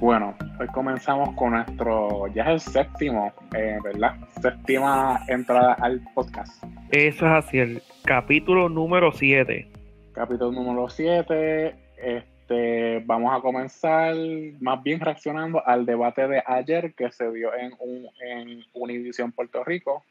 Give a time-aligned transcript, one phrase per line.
[0.00, 4.16] Bueno, hoy comenzamos con nuestro, ya es el séptimo, eh, ¿verdad?
[4.42, 6.62] Séptima entrada al podcast.
[6.90, 9.66] Eso es así, el capítulo número 7.
[10.12, 14.14] Capítulo número 7, este, vamos a comenzar
[14.60, 19.62] más bien reaccionando al debate de ayer que se dio en, un, en Univision Puerto
[19.64, 20.04] Rico.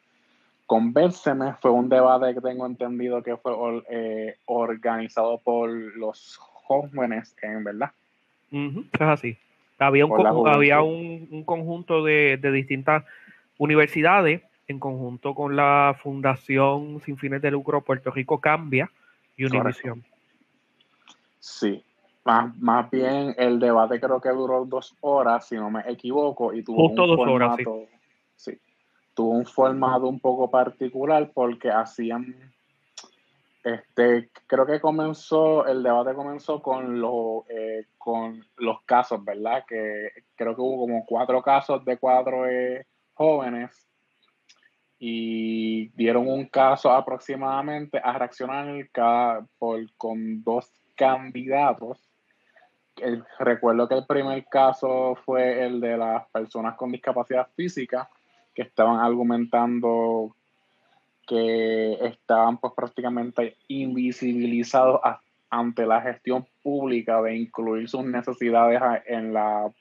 [0.65, 3.54] Convérseme fue un debate que tengo entendido que fue
[3.89, 7.91] eh, organizado por los jóvenes, en verdad.
[8.50, 9.38] eso es así.
[9.80, 13.04] Había un, había un, conjunto de, distintas
[13.58, 18.90] universidades en conjunto con la Fundación Sin Fines de Lucro Puerto Rico Cambia
[19.36, 20.04] y Univisión.
[21.40, 21.84] Sí,
[22.23, 26.64] más, más, bien el debate creo que duró dos horas, si no me equivoco, y
[26.64, 27.90] tuvo Justo un dos formato, horas,
[28.38, 28.58] sí.
[29.14, 32.34] tuvo un formato un poco particular porque hacían
[33.63, 39.63] este, creo que comenzó, el debate comenzó con, los eh, con los casos, ¿verdad?
[39.66, 43.88] Que creo que hubo como cuatro casos de cuatro eh, jóvenes
[45.00, 52.09] y dieron un caso aproximadamente a reaccionar cada, por, con dos candidatos.
[53.39, 58.09] recuerdo que el primer caso fue el de las personas con discapacidad física
[58.53, 60.36] que estaban argumentando
[61.27, 65.02] que estaban pues prácticamente invisibilizados
[65.49, 69.71] ante la gestión pública de incluir sus necesidades en la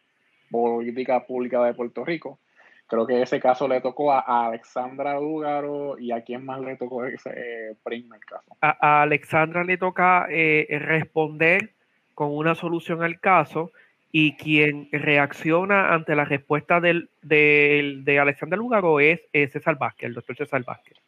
[0.50, 2.38] política pública de Puerto Rico.
[2.86, 7.06] Creo que ese caso le tocó a Alexandra Lúgaro y a quién más le tocó
[7.06, 8.54] ese eh, primer caso.
[8.60, 11.70] A, Alexandra le toca eh, responder
[12.14, 13.72] con una solución al caso
[14.12, 20.14] y quien reacciona ante la respuesta del, de Alexandra Lúgaro es, es César Vázquez, el
[20.14, 20.98] doctor César Vázquez.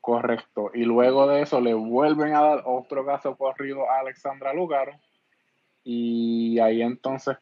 [0.00, 0.70] Correcto.
[0.74, 4.92] Y luego de eso le vuelven a dar otro caso corrido a Alexandra Lugaro.
[5.84, 7.36] Y ahí entonces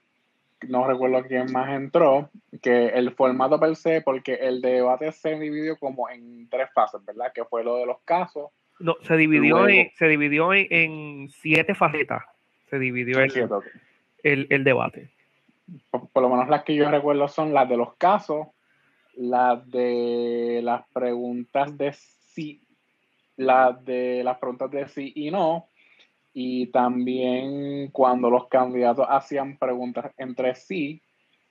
[0.66, 2.30] no recuerdo quién más entró,
[2.62, 7.32] que el formato per se, porque el debate se dividió como en tres fases, ¿verdad?
[7.32, 8.50] Que fue lo de los casos.
[8.80, 12.22] No, se dividió, en, se dividió en, siete facetas.
[12.70, 15.10] Se dividió el, el, debate.
[15.90, 18.48] Por, por, lo menos las que yo recuerdo son las de los casos,
[19.14, 21.92] las de las preguntas de
[23.36, 25.68] las de las preguntas de sí y no,
[26.34, 31.00] y también cuando los candidatos hacían preguntas entre sí,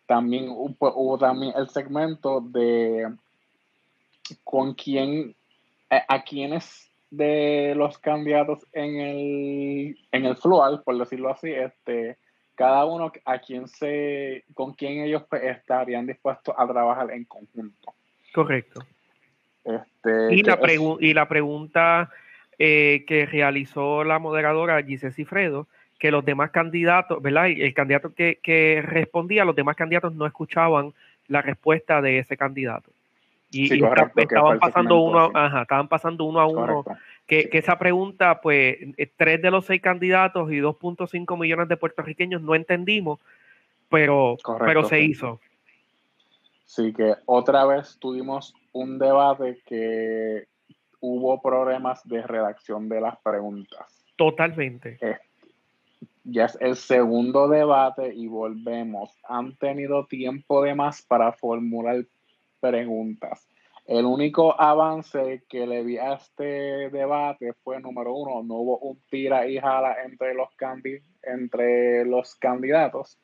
[0.06, 3.14] también hubo, también el segmento de
[4.44, 5.36] con quién,
[5.90, 12.18] a, a quiénes de los candidatos en el, en el floor, por decirlo así, este,
[12.56, 17.94] cada uno a quien se, con quién ellos pues, estarían dispuestos a trabajar en conjunto.
[18.34, 18.82] Correcto.
[19.68, 20.60] Este, y, la
[21.02, 22.10] y la pregunta
[22.58, 25.68] eh, que realizó la moderadora Giselle Cifredo,
[26.00, 27.48] que los demás candidatos, ¿verdad?
[27.50, 30.94] El candidato que, respondía, los demás candidatos no escuchaban
[31.28, 32.90] la respuesta de ese candidato.
[33.52, 36.86] Y, estaban, pasando uno, ajá, estaban pasando uno a uno.
[37.26, 42.42] Que, esa pregunta, pues, eh, tres de los seis candidatos y 2.5 millones de puertorriqueños
[42.42, 43.20] no entendimos,
[43.90, 45.40] pero, pero se hizo.
[46.66, 50.48] Sí, que otra vez tuvimos un debate que
[51.00, 54.06] hubo problemas de redacción de las preguntas.
[54.16, 54.98] Totalmente.
[56.24, 59.12] ya es el segundo debate y volvemos.
[59.24, 62.06] Han tenido tiempo de más para formular
[62.60, 63.48] preguntas.
[63.86, 69.00] El único avance que le vi a este debate fue, número uno, no hubo un
[69.10, 70.50] tira y jala entre los,
[71.24, 73.18] entre los candidatos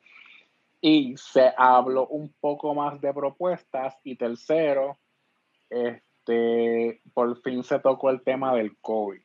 [0.80, 4.98] y se habló un poco más de propuestas y tercero,
[5.74, 9.20] este, por fin se tocó el tema del COVID.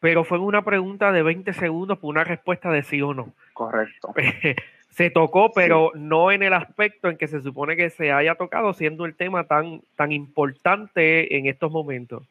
[0.00, 3.32] Pero fue una pregunta de 20 segundos por una respuesta de sí o no.
[3.54, 4.12] Correcto.
[4.90, 8.74] se tocó, pero no en el aspecto en que se supone que se haya tocado,
[8.74, 12.22] siendo el tema tan, tan importante en estos momentos.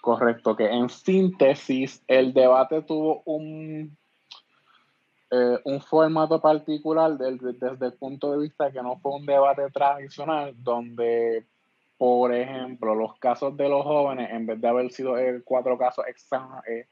[0.00, 3.96] Correcto, que en síntesis el debate tuvo un
[5.34, 10.52] eh, un formato particular desde el punto de vista que no fue un debate tradicional
[10.58, 11.46] donde,
[12.02, 16.04] por ejemplo, los casos de los jóvenes, en vez de haber sido eh, cuatro casos
[16.66, 16.86] eh,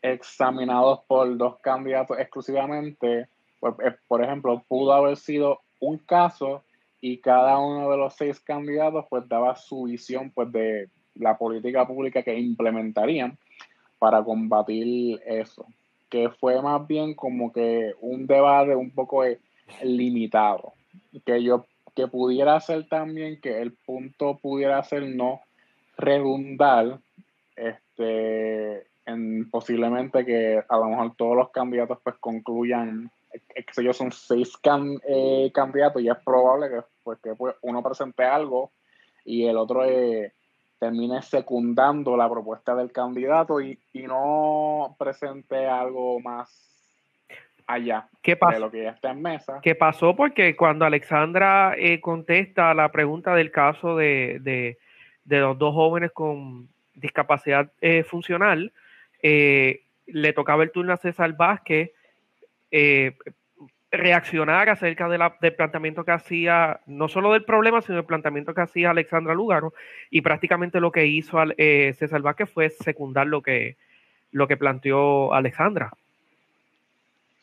[0.00, 3.26] examinados por dos candidatos exclusivamente,
[3.58, 3.74] pues,
[4.06, 6.62] por ejemplo, pudo haber sido un caso
[7.00, 11.84] y cada uno de los seis candidatos pues daba su visión pues de la política
[11.84, 13.36] pública que implementarían
[13.98, 15.66] para combatir eso
[16.08, 19.24] que fue más bien como que un debate un poco
[19.82, 20.74] limitado,
[21.26, 21.66] que yo
[21.98, 25.40] que pudiera ser también que el punto pudiera ser no
[25.96, 27.00] redundar
[27.56, 34.12] este en posiblemente que a lo mejor todos los candidatos pues concluyan que ellos son
[34.12, 34.52] seis
[35.08, 38.70] eh, candidatos y es probable que, pues, que pues, uno presente algo
[39.24, 40.32] y el otro eh,
[40.78, 46.77] termine secundando la propuesta del candidato y, no presente algo más
[47.68, 48.54] allá ¿Qué pasó?
[48.54, 49.60] de lo que ya está en mesa.
[49.62, 50.16] ¿Qué pasó?
[50.16, 54.76] Porque cuando Alexandra eh, contesta la pregunta del caso de, de,
[55.40, 58.72] los dos jóvenes con discapacidad eh, funcional,
[59.22, 61.92] eh, le tocaba el turno a César Vázquez
[63.90, 68.54] reaccionar acerca de la, del planteamiento que hacía, no solo del problema, sino del planteamiento
[68.54, 69.72] que hacía Alexandra Lugaro,
[70.10, 73.76] y prácticamente lo que hizo eh, César Vázquez fue secundar lo que,
[74.30, 75.92] lo que planteó Alexandra.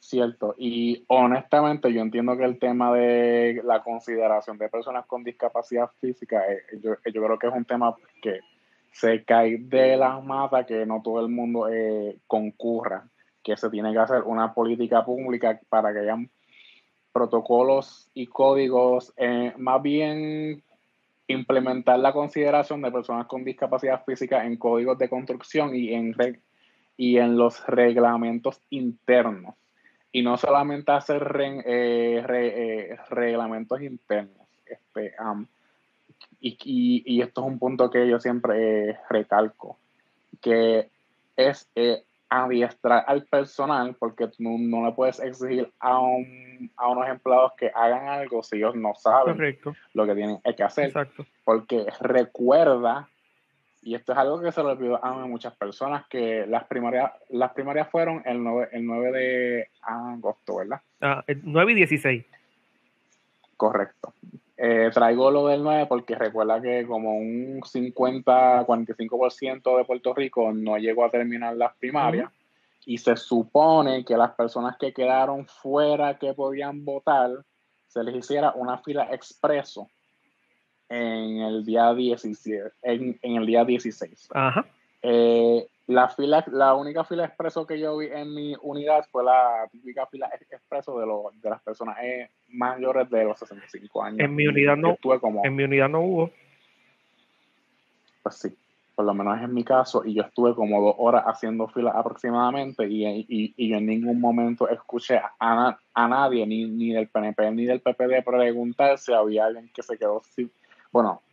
[0.07, 5.89] Cierto, y honestamente yo entiendo que el tema de la consideración de personas con discapacidad
[5.99, 8.41] física, eh, yo, yo creo que es un tema que
[8.91, 13.07] se cae de las matas, que no todo el mundo eh, concurra,
[13.43, 16.29] que se tiene que hacer una política pública para que hayan
[17.11, 20.61] protocolos y códigos, eh, más bien
[21.25, 26.15] implementar la consideración de personas con discapacidad física en códigos de construcción y en,
[26.95, 29.55] y en los reglamentos internos.
[30.15, 34.47] Y no solamente hacer eh, eh, reglamentos internos.
[34.65, 35.13] Este,
[36.39, 39.77] y, y, esto es un punto que yo siempre recalco,
[40.39, 40.89] que
[41.35, 41.69] es
[42.29, 47.69] adiestrar al personal porque tú no, le puedes exigir a, un, a unos empleados que
[47.75, 49.59] hagan algo si ellos no saben
[49.93, 50.93] lo que tienen que hacer.
[51.43, 53.09] Porque recuerda,
[53.85, 57.53] y esto es algo que se lo olvidó a muchas personas, que las primarias, las
[57.53, 60.81] primarias fueron el 9, el 9 de agosto, ¿verdad?
[61.01, 62.25] Ah, el 9 y 16.
[63.55, 64.11] Correcto.
[64.57, 70.79] Eh, traigo lo del 9 porque recuerda que como un 50-45% de Puerto Rico no
[70.79, 72.31] llegó a terminar las primarias
[72.87, 77.29] y se supone que las personas que quedaron fuera que podían votar
[77.87, 79.91] se les hiciera una fila expreso
[80.89, 84.29] en el día 17, en, el día 16.
[84.33, 84.65] Ajá.
[85.01, 89.67] Eh, la fila, la única fila expreso que yo vi en mi unidad fue la
[89.71, 91.05] típica fila expreso de,
[91.41, 94.19] de las personas eh, mayores de los 65 años.
[94.19, 94.97] En mi unidad no.
[95.43, 96.31] en mi unidad no hubo.
[98.23, 98.57] Pues sí,
[98.95, 102.87] por lo menos en mi caso, y yo estuve como dos horas haciendo fila aproximadamente
[102.87, 107.51] y, y, y yo en ningún momento escuché a, a nadie, ni, ni del PNP
[107.51, 110.49] ni del PPD, preguntar si había alguien que se quedó sin.
[110.95, 111.23] Bueno,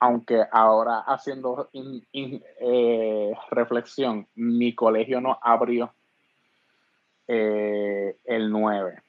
[0.00, 5.94] aunque ahora haciendo eh, reflexión, mi colegio no abrió
[7.26, 9.00] eh, el 9.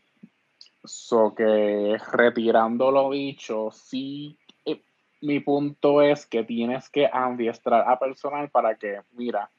[0.85, 4.81] So que retirando lo dicho, sí, eh,
[5.19, 9.49] mi punto es que tienes que adiestrar a personal para que, mira,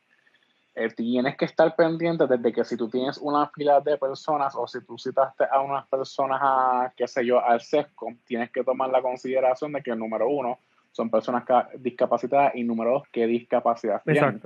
[0.89, 4.81] tienes que estar pendiente desde que si tú tienes una fila de personas o si
[4.81, 9.03] tú citaste a unas personas a, qué sé yo, al sesco, tienes que tomar la
[9.03, 10.59] consideración de que número uno,
[10.93, 11.45] son personas
[11.79, 14.41] discapacitadas y número dos, qué discapacidad tienen.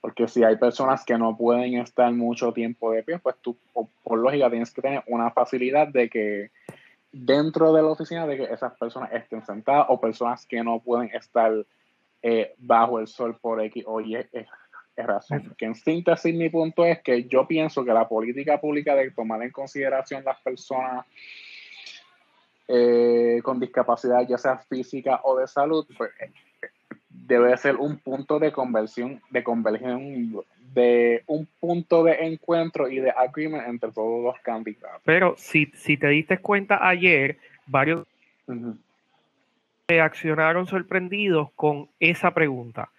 [0.00, 4.18] Porque, si hay personas que no pueden estar mucho tiempo de pie, pues tú, por,
[4.18, 6.50] lógica, tienes que tener una facilidad de que
[7.10, 11.10] dentro de la oficina de que esas personas estén sentadas o personas que no pueden
[11.14, 11.52] estar
[12.22, 14.16] eh, bajo el sol por X o Y
[15.02, 15.54] razón.
[15.58, 19.42] Que en síntesis mi punto es que yo pienso que la política pública de tomar
[19.42, 21.06] en consideración las personas
[22.68, 26.10] eh, con discapacidad, ya sea física o de salud, pues,
[27.08, 33.10] debe ser un punto de conversión, de conversión, de un punto de encuentro y de
[33.10, 35.02] agreement entre todos los candidatos.
[35.04, 38.06] Pero si, si te diste cuenta ayer, varios
[39.86, 42.90] reaccionaron sorprendidos con esa pregunta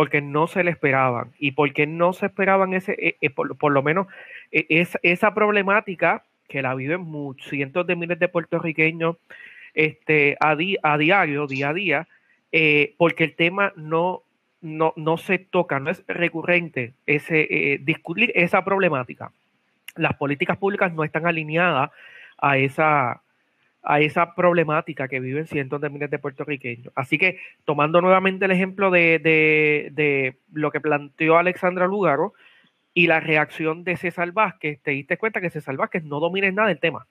[0.00, 3.82] porque no se le esperaban y porque no se esperaban ese, eh, eh, por, lo
[3.82, 4.06] menos
[4.50, 9.16] esa problemática que la viven muchos, cientos de miles de puertorriqueños
[9.74, 12.08] este, a, a diario, día a día,
[12.50, 14.22] eh, porque el tema no,
[14.62, 19.32] no, no, se toca, no es recurrente ese, eh, discutir esa problemática.
[19.96, 21.90] Las políticas públicas no están alineadas
[22.38, 23.20] a esa,
[23.82, 26.92] a esa problemática que viven cientos de miles de puertorriqueños.
[26.94, 32.34] Así que, tomando nuevamente el ejemplo de, de, de lo que planteó Alexandra Lugaro,
[32.94, 36.68] y la reacción de César Vázquez, te diste cuenta que César Vázquez no domina nada
[36.68, 37.06] del tema.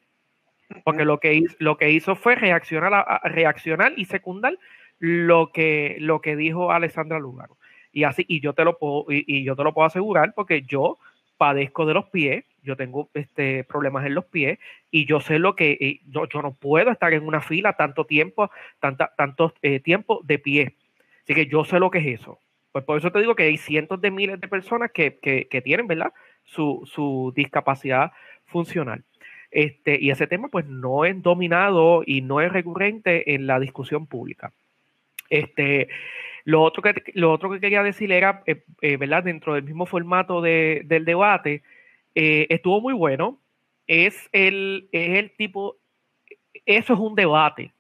[0.84, 4.58] Porque lo que, hizo, lo que hizo fue reaccionar, a, reaccionar y secundar
[5.00, 7.58] lo que, lo que dijo Alessandra Lugaro.
[7.92, 11.00] Y así, y yo te lo puedo, y, yo te lo puedo asegurar porque yo
[11.38, 14.60] padezco de los pies, yo tengo este, problemas en los pies
[14.92, 19.14] y yo sé lo que yo, no puedo estar en una fila tanto tiempo, tanta,
[19.16, 20.76] tanto eh, tiempo de pie.
[21.24, 22.40] Así que yo sé lo que es eso.
[22.72, 25.12] Pues por eso te digo que hay cientos de miles de personas que,
[25.64, 26.14] tienen, ¿verdad?
[26.44, 28.12] Su, discapacidad
[28.46, 29.04] funcional.
[29.52, 34.06] Este, y ese tema pues no es dominado y no es recurrente en la discusión
[34.06, 34.52] pública.
[35.30, 35.90] Este,
[36.46, 39.24] lo, otro que, lo otro que quería decir era, eh, eh, ¿verdad?
[39.24, 41.64] Dentro del mismo formato del debate,
[42.22, 43.40] eh, estuvo muy bueno.
[43.88, 45.78] Es el, es el tipo,
[46.66, 47.74] eso es un debate.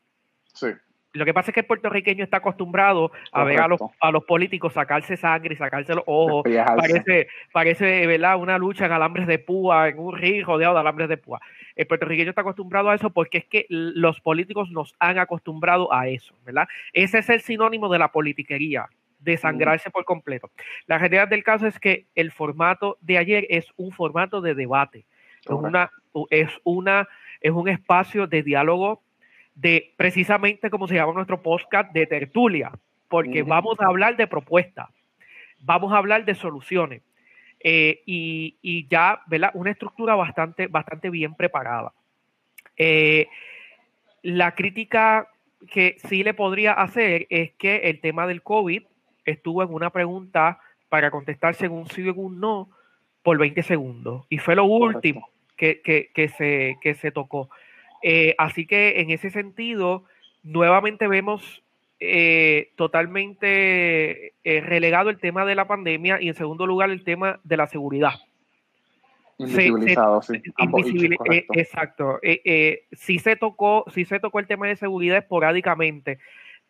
[0.53, 0.67] Sí.
[1.11, 4.23] Lo que pasa es que el puertorriqueño está acostumbrado a ver a los, a los,
[4.23, 6.43] políticos sacarse sangre y sacarse los ojos.
[6.77, 8.37] Parece, parece ¿verdad?
[8.37, 11.41] una lucha en alambres de púa, en un río rodeado de alambres de púa.
[11.75, 16.07] El puertorriqueño está acostumbrado a eso porque es que los políticos nos han acostumbrado a
[16.07, 16.67] eso, ¿verdad?
[16.93, 18.87] Ese es el sinónimo de la politiquería,
[19.19, 20.49] de sangrarse por completo.
[20.87, 25.05] La realidad del caso es que el formato de ayer es un formato de debate.
[25.41, 25.91] Es, una,
[26.29, 27.07] es, una,
[27.41, 29.01] es un espacio de diálogo
[29.55, 32.71] de precisamente como se llama nuestro podcast de tertulia,
[33.07, 34.87] porque vamos a hablar de propuestas,
[35.59, 37.01] vamos a hablar de soluciones
[37.59, 39.51] eh, y, ya, ¿verdad?
[39.53, 41.91] Una estructura bastante, bastante bien preparada.
[42.77, 43.27] Eh,
[44.21, 45.27] la crítica
[45.71, 48.83] que sí le podría hacer es que el tema del COVID
[49.29, 50.59] estuvo en una pregunta
[50.89, 52.69] para contestar según sí o un no
[53.23, 55.81] por 20 segundos y fue lo último que,
[56.37, 57.49] se, que se tocó.
[58.01, 60.05] Eh, así que en ese sentido,
[60.43, 61.63] nuevamente vemos
[61.99, 67.39] eh, totalmente eh, relegado el tema de la pandemia y en segundo lugar el tema
[67.43, 68.13] de la seguridad.
[69.37, 70.41] Invisibilizado, sí.
[71.53, 72.19] exacto.
[72.91, 76.19] sí se tocó, sí se tocó el tema de seguridad esporádicamente.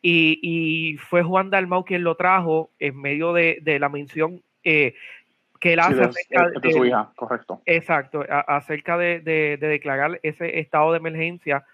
[0.01, 6.01] Y, fue Juan Dalmau quien lo trajo en medio de, la mención que él hace
[6.01, 7.61] acerca de, su hija, correcto.
[7.65, 11.65] Exacto, acerca de, declarar ese estado de emergencia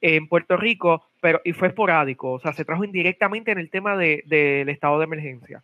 [0.00, 3.96] en Puerto Rico, pero y fue esporádico, o sea, se trajo indirectamente en el tema
[3.96, 5.62] del estado de emergencia.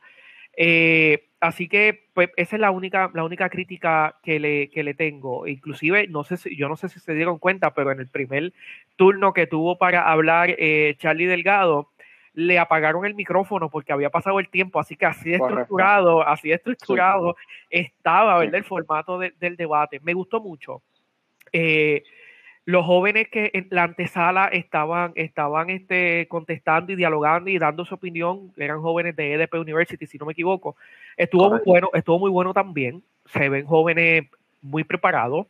[0.56, 4.94] Eh, así que, pues, esa es la única, la única crítica que le, que le
[4.94, 5.46] tengo.
[5.46, 8.52] Inclusive, no sé si, yo no sé si se dieron cuenta, pero en el primer
[8.96, 11.90] turno que tuvo para hablar eh, Charlie Delgado,
[12.34, 17.37] le apagaron el micrófono porque había pasado el tiempo, así que así estructurado, así estructurado
[17.70, 18.56] estaba, ¿verdad?
[18.56, 20.00] El formato del debate.
[20.02, 20.82] Me gustó mucho.
[21.52, 22.02] Eh,
[22.66, 27.94] los jóvenes que en la antesala estaban, estaban este, contestando y dialogando y dando su
[27.94, 30.76] opinión, eran jóvenes de EDP University, si no me equivoco.
[31.16, 33.02] Estuvo muy bueno, estuvo muy bueno también.
[33.26, 34.25] Se ven jóvenes
[34.62, 35.47] muy preparados,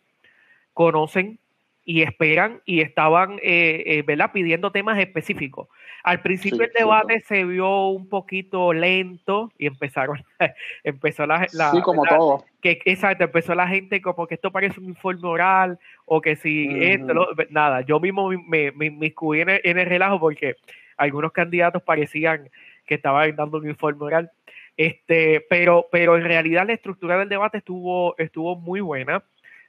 [0.72, 1.38] conocen
[1.84, 4.32] y esperan y estaban eh, eh, ¿verdad?
[4.32, 5.68] pidiendo temas específicos.
[6.04, 10.22] Al principio el debate se vio un poquito lento y empezaron,
[10.84, 12.44] empezó la, sí, como todo.
[12.60, 16.68] Que, exacto, empezó la gente como que esto parece un informe oral o que si
[16.82, 20.56] esto, nada, yo mismo me, me, me en, el, en el relajo porque
[20.98, 22.50] algunos candidatos parecían
[22.86, 24.30] que estaban dando un informe oral.
[24.76, 29.24] Este, pero, pero en realidad la estructura del debate estuvo, estuvo muy buena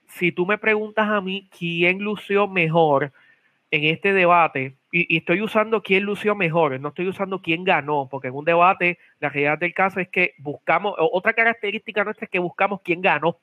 [0.07, 3.11] si tú me preguntas a mí quién lució mejor
[3.75, 8.29] en este debate, y, estoy usando quién lució mejor, no estoy usando quién ganó, porque
[8.29, 12.39] en un debate la realidad del caso es que buscamos, otra característica nuestra es que
[12.39, 13.39] buscamos quién ganó.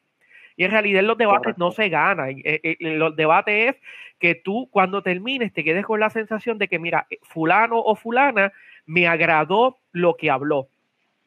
[0.57, 2.27] Y en realidad en los debates no se gana.
[2.29, 3.83] En, los debates es
[4.19, 8.53] que tú cuando termines te quedes con la sensación de que, mira, fulano o fulana
[8.85, 10.69] me agradó lo que habló.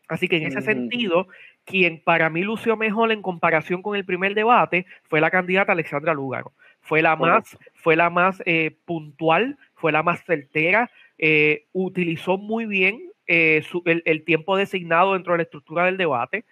[0.08, 1.28] Así que en ese sentido,
[1.64, 6.14] quien para mí lució mejor en comparación con el primer debate fue la candidata Alexandra
[6.14, 6.54] Lúgaro.
[6.86, 12.68] Fue la más, fue la más eh, puntual, fue la más certera, eh, utilizó muy
[12.68, 16.46] bien eh, el, tiempo designado dentro de la estructura del debate.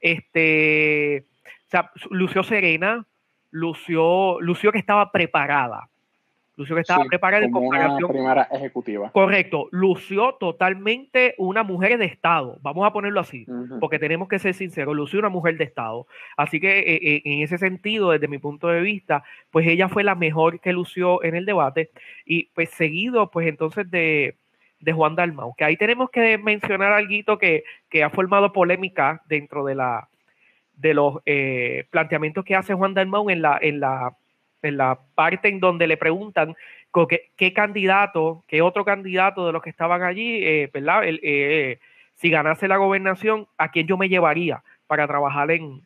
[0.00, 3.06] Este, o sea, lució serena,
[3.50, 5.88] lució, lució que estaba preparada.
[6.58, 8.10] Lució que estaba preparada en comparación.
[8.10, 9.12] primera ejecutiva.
[9.12, 9.68] Correcto.
[9.70, 12.58] Lució totalmente una mujer de Estado.
[12.62, 13.46] Vamos a ponerlo así,
[13.78, 14.96] porque tenemos que ser sinceros.
[14.96, 16.08] Lució una mujer de Estado.
[16.36, 19.22] Así que eh, eh, en ese sentido, desde mi punto de vista,
[19.52, 21.90] pues ella fue la mejor que lució en el debate.
[22.26, 24.34] Y pues seguido, pues entonces de,
[24.92, 25.54] Juan Dalmau.
[25.54, 30.08] Que ahí tenemos que mencionar algo que, que ha formado polémica dentro de la
[30.74, 34.16] de los eh, planteamientos que hace Juan Dalmau en la, en la
[34.62, 36.56] en la parte en donde le preguntan
[37.36, 41.02] qué, candidato, qué otro candidato de los que estaban allí, eh, ¿verdad?
[41.04, 41.78] Eh,
[42.14, 45.82] si ganase la gobernación, ¿a quién yo me llevaría para trabajar en,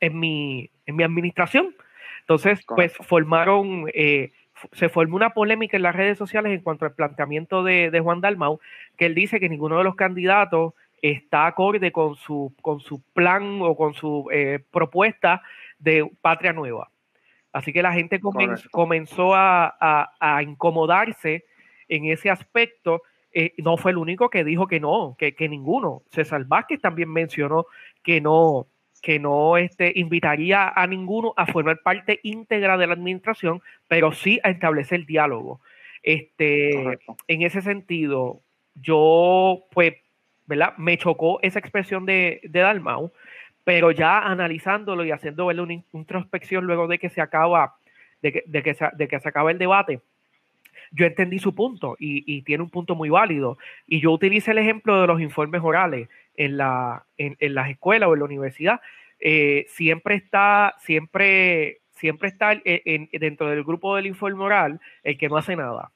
[0.00, 1.74] en, mi, en mi administración?
[2.20, 4.32] Entonces, pues formaron, eh,
[4.72, 8.20] se formó una polémica en las redes sociales en cuanto al planteamiento de, de, Juan
[8.20, 8.58] Dalmau,
[8.96, 13.60] que él dice que ninguno de los candidatos está acorde con su, con su plan
[13.62, 14.28] o con su
[14.72, 15.42] propuesta
[15.78, 16.90] de Patria Nueva.
[17.56, 18.20] Así que la gente
[18.70, 21.46] comenzó a, incomodarse
[21.88, 23.00] en ese aspecto.
[23.32, 26.02] Eh, no fue el único que dijo que no, que, ninguno.
[26.10, 27.64] César Vázquez también mencionó
[28.02, 28.66] que no,
[29.00, 34.38] que no este, invitaría a ninguno a formar parte íntegra de la administración, pero sí
[34.42, 35.62] a establecer diálogo.
[36.02, 38.42] Este, en ese sentido,
[38.74, 39.94] yo, pues,
[40.44, 40.74] ¿verdad?
[40.76, 43.14] Me chocó esa expresión de, de Dalmau,
[43.66, 47.74] pero ya analizándolo y haciendo una introspección luego de que se acaba,
[48.22, 50.02] de que, de que, se, de que se acaba el debate,
[50.92, 53.58] yo entendí su punto y, tiene un punto muy válido.
[53.88, 58.12] Y yo utilicé el ejemplo de los informes orales en, la, en, las escuelas o
[58.12, 58.80] en la universidad.
[59.18, 65.38] Eh, siempre está, siempre, siempre está dentro del grupo del informe oral el que no
[65.38, 65.90] hace nada.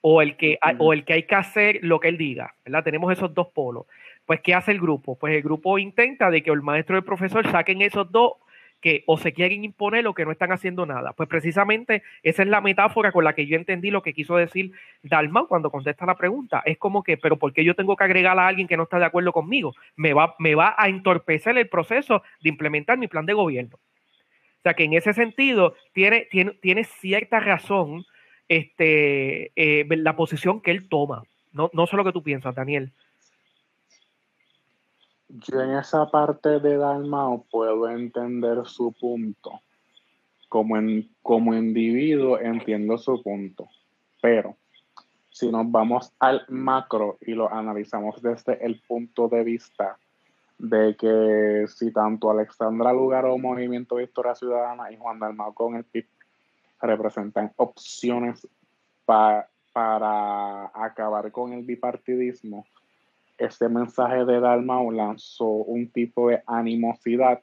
[0.00, 2.84] O el, que, o el que hay que hacer lo que él diga, ¿verdad?
[2.84, 3.86] Tenemos esos dos polos.
[4.26, 5.18] Pues, ¿qué hace el grupo?
[5.18, 8.34] Pues el grupo intenta de que el maestro y el profesor saquen esos dos
[8.80, 11.12] que o se quieren imponer o que no están haciendo nada.
[11.12, 14.72] Pues precisamente esa es la metáfora con la que yo entendí lo que quiso decir
[15.02, 16.62] Dalma cuando contesta la pregunta.
[16.64, 18.98] Es como que, pero ¿por qué yo tengo que agregar a alguien que no está
[18.98, 19.74] de acuerdo conmigo?
[19.96, 23.76] Me va, me va a entorpecer el proceso de implementar mi plan de gobierno.
[23.76, 28.04] O sea que en ese sentido tiene, tiene, tiene cierta razón
[28.48, 31.22] este, eh, la posición que él toma.
[31.52, 32.92] No, no sé lo que tú piensas, Daniel.
[35.32, 39.60] Yo en esa parte de Dalmao puedo entender su punto.
[40.48, 43.68] Como, en, como individuo entiendo su punto.
[44.20, 44.56] Pero
[45.30, 49.96] si nos vamos al macro y lo analizamos desde el punto de vista
[50.58, 56.06] de que si tanto Alexandra Lugaro, Movimiento Victoria Ciudadana y Juan Dalmao con el PIB
[56.82, 58.46] representan opciones
[59.04, 59.48] para
[60.74, 62.66] acabar con el bipartidismo,
[63.40, 67.42] este mensaje de Dalmau lanzó un tipo de animosidad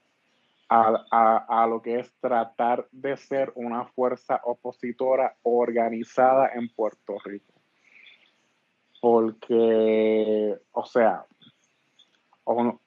[0.69, 7.53] a, lo que es tratar de ser una fuerza opositora organizada en Puerto Rico.
[8.99, 11.25] Porque, o sea,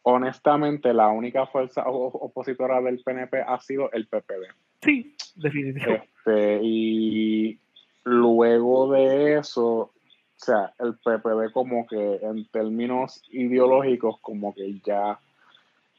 [0.02, 4.52] honestamente, la única fuerza opositora del PNP ha sido el PPD.
[4.82, 6.08] Sí, definitivamente.
[6.18, 7.60] Este, y
[8.04, 9.92] luego de eso,
[10.40, 15.20] o sea, el PPD como que en términos ideológicos como que ya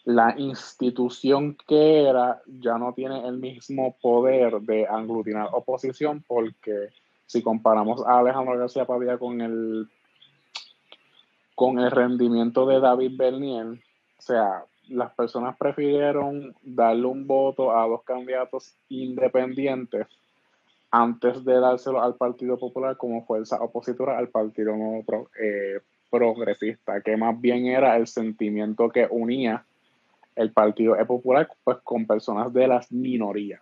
[0.03, 6.89] la institución que era ya no tiene el mismo poder de aglutinar oposición porque
[7.27, 9.87] si comparamos a Alejandro García Padilla con el
[11.53, 17.87] con el rendimiento de David Bernier, o sea, las personas prefirieron darle un voto a
[17.87, 20.07] dos candidatos independientes
[20.91, 24.75] antes de dárselo al Partido Popular como fuerza opositora al Partido
[25.41, 29.63] eh, Progresista, que más bien era el sentimiento que unía
[30.35, 33.61] el Partido Popular pues, con personas de las minorías.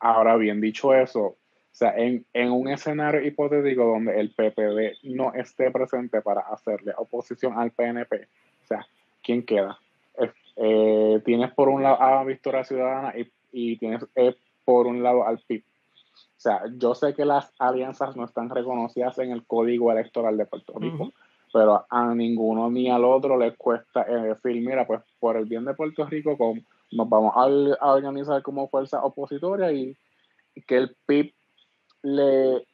[0.00, 1.36] Ahora bien, dicho eso, o
[1.70, 7.70] sea, en, un escenario hipotético donde el PPD no esté presente para hacerle oposición al
[7.70, 8.26] PNP,
[8.64, 8.84] o sea,
[9.22, 9.78] ¿quién queda?
[10.56, 15.26] Eh, tienes por un lado a Victoria Ciudadana y, y tienes eh, por un lado
[15.26, 15.62] al PIB
[16.42, 20.44] o sea, yo sé que las alianzas no están reconocidas en el código electoral de
[20.44, 21.12] Puerto Rico,
[21.52, 25.64] pero a ninguno ni al otro les cuesta eh, decir, mira, pues por el bien
[25.64, 26.36] de Puerto Rico
[26.90, 29.96] nos vamos a, organizar como fuerza opositoria y,
[30.66, 31.32] que el PIB
[32.02, 32.66] le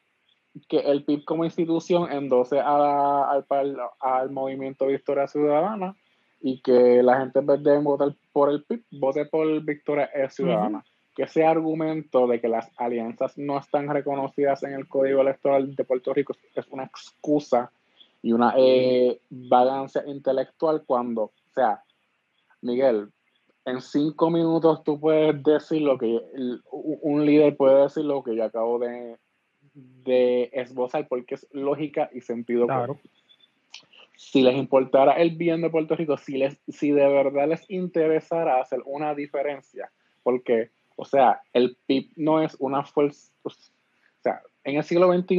[0.67, 5.95] que el PIB como institución endose a, al, al movimiento Victoria Ciudadana
[6.41, 10.83] y que la gente en vez de votar por el PIB, vote por Victoria Ciudadana
[11.19, 15.83] que ese argumento de que las alianzas no están reconocidas en el Código Electoral de
[15.83, 17.73] Puerto Rico es una excusa
[18.21, 21.83] y una eh, vagancia intelectual cuando, o sea,
[22.61, 23.09] Miguel,
[23.65, 26.21] en cinco minutos tú puedes decir lo que
[26.71, 29.17] un líder puede decir lo que yo acabo de,
[29.73, 32.97] de esbozar porque es lógica y sentido claro.
[34.15, 38.61] Si les importara el bien de Puerto Rico, si, les, si de verdad les interesara
[38.61, 39.91] hacer una diferencia,
[40.23, 43.31] porque o sea, el PIB no es una fuerza.
[43.43, 43.49] O
[44.21, 45.37] sea, en el siglo XXI,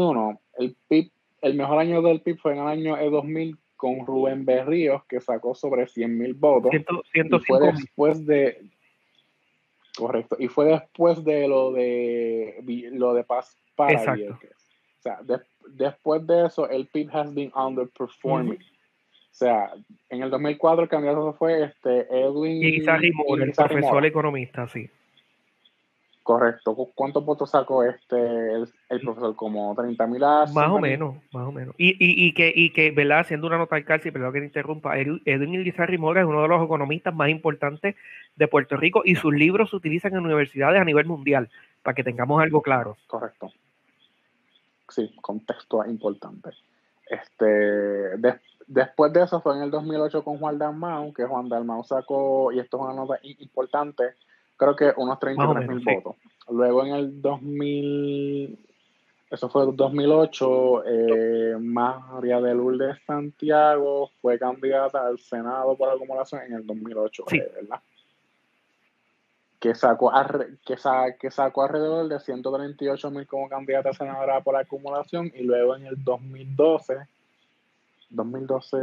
[0.58, 1.10] el PIB,
[1.42, 5.54] el mejor año del PIB fue en el año 2000 con Rubén Berríos, que sacó
[5.54, 6.72] sobre 100 mil votos.
[6.74, 8.70] y fue después de.
[9.98, 10.36] Correcto.
[10.38, 15.20] Y fue después de lo de lo de Paz para O sea,
[15.74, 18.62] después de eso, el PIB has been underperforming.
[18.62, 19.74] O sea,
[20.08, 22.62] en el 2004 el candidato fue este Edwin.
[22.62, 24.88] Y el profesor economista, sí.
[26.30, 26.76] Correcto.
[26.94, 28.14] ¿Cuántos votos sacó este
[28.54, 29.34] el, profesor?
[29.34, 31.74] Como 30 mil Más o menos, más o menos.
[31.76, 33.18] Y, y, y, que, y que, ¿verdad?
[33.18, 36.46] Haciendo una nota al cárcel, perdón que te interrumpa, Edwin Ilizarri Mora es uno de
[36.46, 37.96] los economistas más importantes
[38.36, 41.50] de Puerto Rico y sus libros se utilizan en universidades a nivel mundial,
[41.82, 42.96] para que tengamos algo claro.
[43.08, 43.50] Correcto.
[44.88, 46.50] Sí, contexto importante.
[47.08, 48.16] Este,
[48.68, 52.60] después de eso fue en el 2008 con Juan Dalmau, que Juan Dalmau sacó, y
[52.60, 54.14] esto es una nota importante,
[54.60, 56.16] creo que unos 33 mil votos.
[56.50, 58.58] Luego en el 2000,
[59.30, 66.42] eso fue el 2008, eh, María de Lourdes Santiago fue candidata al Senado por acumulación
[66.42, 67.80] en el 2008, eh, ¿verdad?
[69.58, 70.12] Que sacó,
[70.66, 70.76] que,
[71.18, 75.86] que sacó alrededor de 138 mil como candidata a senadora por acumulación y luego en
[75.86, 76.96] el 2012
[78.10, 78.76] 2012,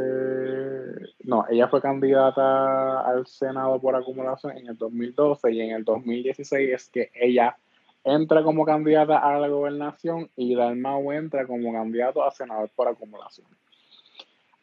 [1.25, 6.69] no, ella fue candidata al Senado por acumulación en el 2012 y en el 2016
[6.73, 7.57] es que ella
[8.05, 13.47] entra como candidata a la gobernación y Dalmau entra como candidato a senador por acumulación.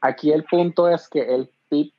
[0.01, 1.93] Aquí el punto es que el PIB,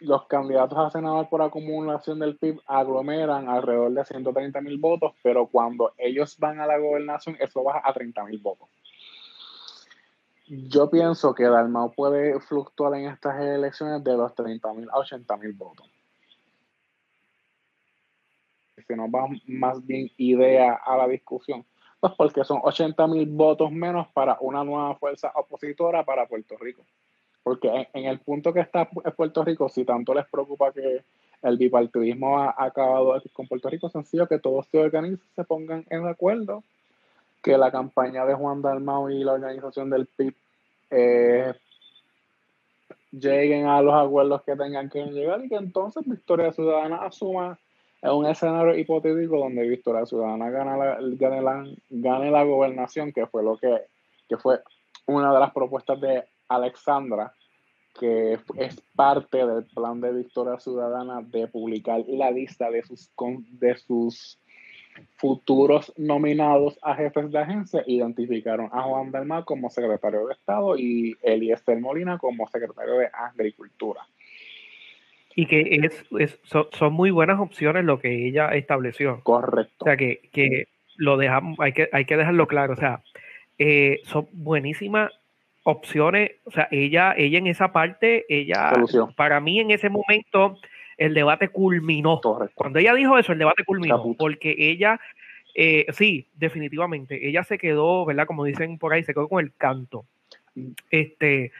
[0.00, 5.46] los candidatos a senador por acumulación del PIB aglomeran alrededor de 130 mil votos, pero
[5.46, 8.68] cuando ellos van a la gobernación, eso baja a 30 mil votos.
[10.52, 15.36] Yo pienso que Dalmau puede fluctuar en estas elecciones de los 30 mil a 80
[15.36, 15.88] mil votos.
[18.84, 21.64] Si nos va más bien idea a la discusión,
[22.00, 26.82] pues porque son 80 mil votos menos para una nueva fuerza opositora para Puerto Rico.
[27.44, 31.04] Porque en, el punto que está Puerto Rico, si tanto les preocupa que
[31.42, 36.08] el bipartidismo ha, acabado con Puerto Rico, sencillo que todos se organicen, se pongan en
[36.08, 36.64] acuerdo
[37.42, 40.34] que la campaña de Juan Dalmau y la organización del PIB
[40.90, 41.54] eh,
[43.12, 47.58] lleguen a los acuerdos que tengan que llegar y que entonces Victoria Ciudadana asuma
[48.02, 53.26] en un escenario hipotético donde Victoria Ciudadana gana la, gane, la, gane la gobernación, que
[53.26, 53.82] fue lo que,
[54.28, 54.60] que fue
[55.06, 57.32] una de las propuestas de Alexandra,
[57.98, 63.10] que es parte del plan de Victoria Ciudadana de publicar la lista de sus,
[63.50, 64.38] de sus
[65.16, 71.16] futuros nominados a jefes de agencia identificaron a Juan Dalmau como secretario de Estado y
[71.22, 74.00] Eliezer Molina como secretario de Agricultura.
[75.34, 79.20] Y que es, son, muy buenas opciones lo que ella estableció.
[79.22, 79.76] Correcto.
[79.78, 82.72] O sea, que, lo dejamos, hay que, hay que dejarlo claro.
[82.72, 83.02] O sea,
[83.58, 85.12] eh, son buenísimas
[85.62, 86.32] opciones.
[86.44, 88.72] O sea, ella, ella en esa parte, ella,
[89.16, 90.58] para mí en ese momento,
[91.00, 92.20] el debate culminó.
[92.54, 95.00] Cuando ella dijo eso, el debate culminó, porque ella,
[95.54, 98.26] eh, sí, definitivamente, ella se quedó, ¿verdad?
[98.26, 100.04] Como dicen por ahí, se quedó con el canto.
[100.90, 101.52] Este,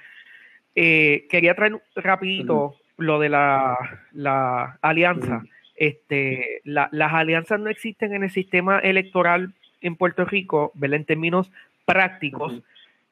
[0.74, 5.42] eh, quería traer rapidito lo de la, alianza.
[5.74, 10.96] Este, las alianzas no existen en el sistema electoral en Puerto Rico, ¿verdad?
[10.98, 11.50] En términos
[11.86, 12.60] prácticos,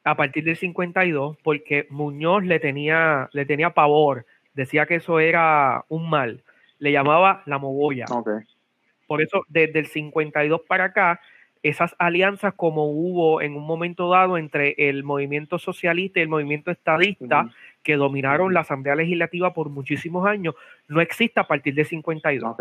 [0.03, 5.85] a partir del 52, porque Muñoz le tenía, le tenía pavor decía que eso era
[5.89, 6.43] un mal,
[6.79, 8.05] le llamaba la mogolla.
[9.07, 11.19] Por eso, desde el 52 para acá,
[11.63, 16.71] esas alianzas como hubo en un momento dado entre el movimiento socialista y el movimiento
[16.71, 17.49] estadista,
[17.83, 20.55] que dominaron la Asamblea Legislativa por muchísimos años,
[20.87, 22.55] no existe a partir del 52.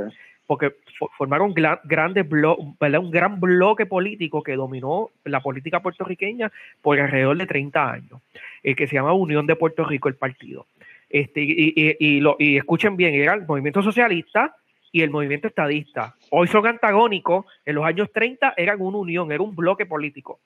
[0.47, 0.75] Porque
[1.19, 7.91] formaron grandes un gran bloque político que dominó la política puertorriqueña por alrededor de 30
[7.91, 8.23] años,
[8.63, 10.67] el que se llama Unión de Puerto Rico, el partido.
[11.09, 14.55] Este, y, escuchen bien, era el movimiento socialista
[14.93, 16.15] y el movimiento estadista.
[16.31, 20.41] Hoy son antagónicos, en los años 30 eran una unión, era un bloque político.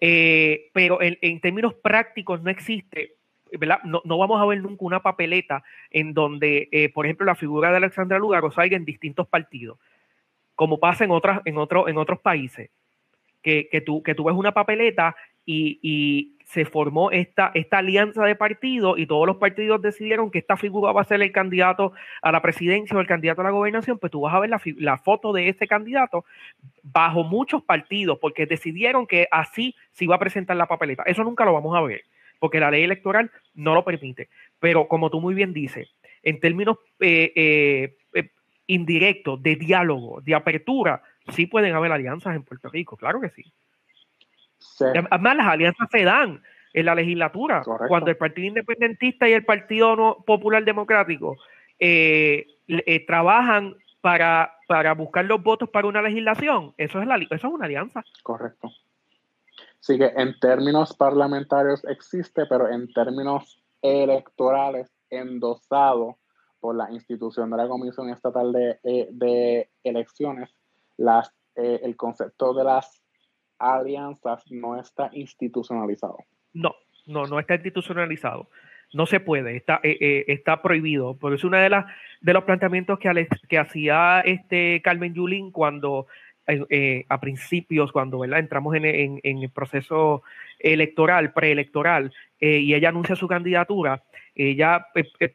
[0.00, 3.14] Eh, pero en, términos prácticos no existe,
[3.52, 3.80] ¿verdad?
[3.84, 7.76] No, vamos a ver nunca una papeleta en donde, eh, por ejemplo, la figura de
[7.76, 9.78] Alexandra Lugaro salga en distintos partidos,
[10.56, 12.70] como pasa en, otras, en, otro, en otros países,
[13.42, 15.14] que, tú, que tú ves una papeleta
[15.46, 20.56] y, se formó esta, esta alianza de partidos y todos los partidos decidieron que esta
[20.56, 23.98] figura va a ser el candidato a la presidencia o el candidato a la gobernación,
[23.98, 26.24] pues tú vas a ver la, foto de ese candidato
[26.82, 31.02] bajo muchos partidos, porque decidieron que así se iba a presentar la papeleta.
[31.06, 32.02] Eso nunca lo vamos a ver,
[32.38, 34.28] porque la ley electoral no lo permite.
[34.60, 38.30] Pero como tú muy bien dices, en términos eh, eh, eh,
[38.66, 43.44] indirectos de diálogo, de apertura, sí pueden haber alianzas en Puerto Rico, claro que sí.
[44.80, 46.42] Además, las alianzas se dan
[46.74, 47.62] en la legislatura.
[47.88, 51.36] Cuando el Partido Independentista y el Partido Popular Democrático
[51.78, 57.34] eh, eh, trabajan para, para buscar los votos para una legislación, eso es, la, eso
[57.34, 58.02] es una alianza.
[58.22, 58.70] Correcto.
[59.78, 66.18] Sí que en términos parlamentarios existe, pero en términos electorales endosado
[66.58, 70.50] por la institución de la Comisión Estatal de, eh, Elecciones,
[70.96, 73.03] las, el concepto de las
[73.64, 76.18] alianzas no está institucionalizado.
[76.52, 76.74] No,
[77.06, 78.48] no, no está institucionalizado.
[78.92, 81.16] No se puede, está, eh, eh, está prohibido.
[81.16, 81.86] Porque es uno de, las
[82.20, 86.06] de los planteamientos que, hacía este Carmen Yulín cuando
[86.46, 88.38] eh, a principios, cuando ¿verdad?
[88.38, 90.22] entramos en, el proceso
[90.58, 94.02] electoral, preelectoral, y ella anuncia su candidatura,
[94.34, 94.86] ella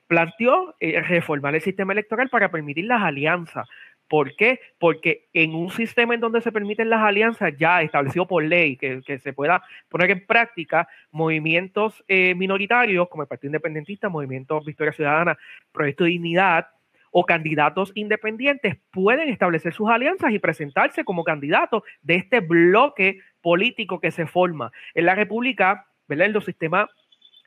[0.08, 3.68] planteó reformar el sistema electoral para permitir las alianzas.
[4.10, 4.60] ¿Por qué?
[4.80, 9.20] Porque en un sistema en donde se permiten las alianzas ya establecido por ley, que,
[9.20, 15.38] se pueda poner en práctica, movimientos minoritarios como el Partido Independentista, Movimiento Victoria Ciudadana,
[15.72, 16.68] Proyecto de Dignidad,
[17.12, 24.00] o candidatos independientes pueden establecer sus alianzas y presentarse como candidatos de este bloque político
[24.00, 24.72] que se forma.
[24.94, 26.28] En la República, ¿verdad?
[26.28, 26.90] En los sistemas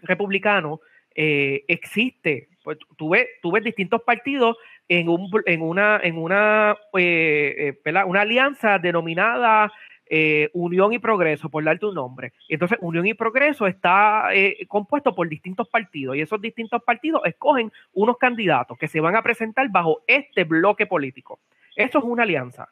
[0.01, 0.81] republicanos
[1.15, 4.57] eh, existe, pues, tú, ves, tú ves distintos partidos
[4.89, 9.73] en, un, en una, en una, eh, eh, una alianza denominada
[10.15, 12.35] eh, Unión y Progreso, por darte un nombre.
[12.47, 17.73] Entonces, Unión y Progreso está eh, compuesto por distintos partidos y esos distintos partidos escogen
[17.95, 21.41] unos candidatos que se van a presentar bajo este bloque político.
[21.77, 22.69] Eso es una alianza,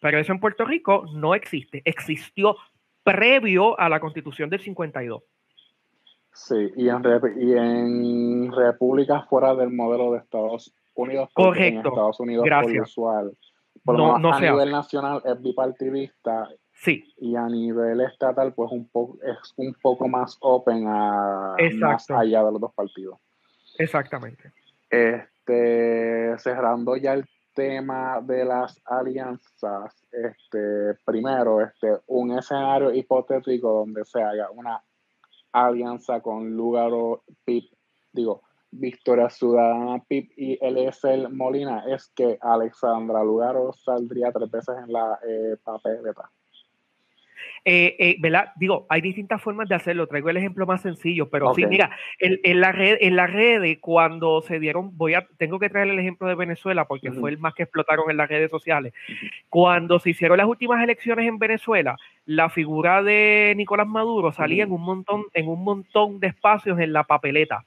[0.00, 1.82] pero eso en Puerto Rico no existe.
[1.84, 2.56] Existió
[3.02, 5.22] previo a la constitución del 52.
[6.32, 7.02] Sí, y en,
[7.36, 11.80] y en repúblicas fuera del modelo de Estados Unidos, Correcto.
[11.80, 13.38] en Estados Unidos por lo usual,
[13.84, 16.48] por lo no, a nivel nacional es bipartidista
[16.80, 17.12] Sí.
[17.16, 22.44] Y a nivel estatal, pues un poco, es un poco más open a más allá
[22.44, 23.18] de los dos partidos.
[23.78, 24.52] Exactamente.
[24.88, 34.04] Este, cerrando ya el tema de las alianzas, este, primero, este, un escenario hipotético donde
[34.04, 34.80] se haga una
[35.50, 37.72] alianza con Lugaro PIP,
[38.12, 44.92] digo, Victoria Ciudadana PIP y LSL Molina, es que Alexandra Lugaro saldría tres veces en
[44.92, 46.30] la eh, papeleta.
[47.64, 48.52] Eh, eh, ¿verdad?
[48.56, 50.06] Digo, hay distintas formas de hacerlo.
[50.06, 54.40] Traigo el ejemplo más sencillo, pero sí, mira, en, la red, en la red, cuando
[54.42, 57.54] se dieron, voy a, tengo que traer el ejemplo de Venezuela porque fue el más
[57.54, 58.94] que explotaron en las redes sociales.
[59.48, 64.72] Cuando se hicieron las últimas elecciones en Venezuela, la figura de Nicolás Maduro salía en
[64.72, 67.64] un montón, en un montón de espacios en la papeleta.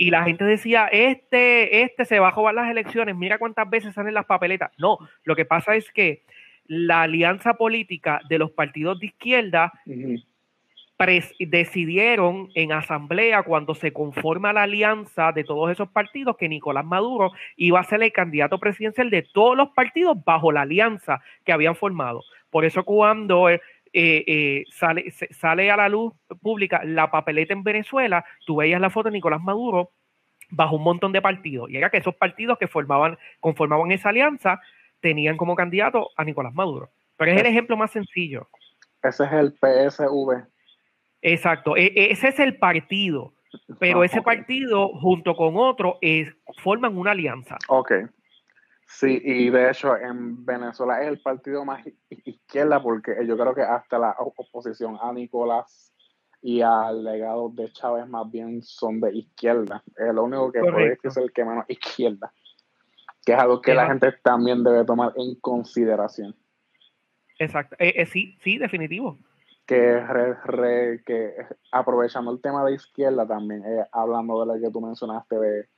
[0.00, 3.92] Y la gente decía, este, este se va a jugar las elecciones, mira cuántas veces
[3.92, 4.70] salen las papeletas.
[4.78, 6.22] No, lo que pasa es que
[6.64, 9.74] la alianza política de los partidos de izquierda
[11.38, 17.32] decidieron en asamblea cuando se conforma la alianza de todos esos partidos que Nicolás Maduro
[17.56, 21.76] iba a ser el candidato presidencial de todos los partidos bajo la alianza que habían
[21.76, 22.22] formado.
[22.48, 23.50] Por eso cuando
[23.92, 28.90] eh, eh, sale, sale a la luz pública la papeleta en Venezuela, tú veías la
[28.90, 29.90] foto de Nicolás Maduro
[30.50, 31.70] bajo un montón de partidos.
[31.70, 34.60] Y era que esos partidos que formaban, conformaban esa alianza
[35.00, 36.90] tenían como candidato a Nicolás Maduro.
[37.16, 38.48] Pero es el ejemplo más sencillo.
[39.02, 40.46] Ese es el PSV.
[41.22, 43.34] Exacto, e, e, ese es el partido,
[43.78, 47.58] pero ah, ese partido junto con otro es, forman una alianza.
[47.68, 47.92] Ok.
[48.92, 53.62] Sí, y de hecho en Venezuela es el partido más izquierda porque yo creo que
[53.62, 55.94] hasta la oposición a Nicolás
[56.42, 59.82] y al legado de Chávez más bien son de izquierda.
[59.96, 62.32] Es lo único que puede es el que menos izquierda
[63.24, 66.34] que es algo que la gente también debe tomar en consideración.
[67.38, 69.18] Exacto, eh, eh, sí, sí, definitivo.
[69.66, 70.02] Que,
[71.06, 71.34] que
[71.70, 75.68] aprovechando el tema de izquierda también, eh, hablando de lo que tú mencionaste de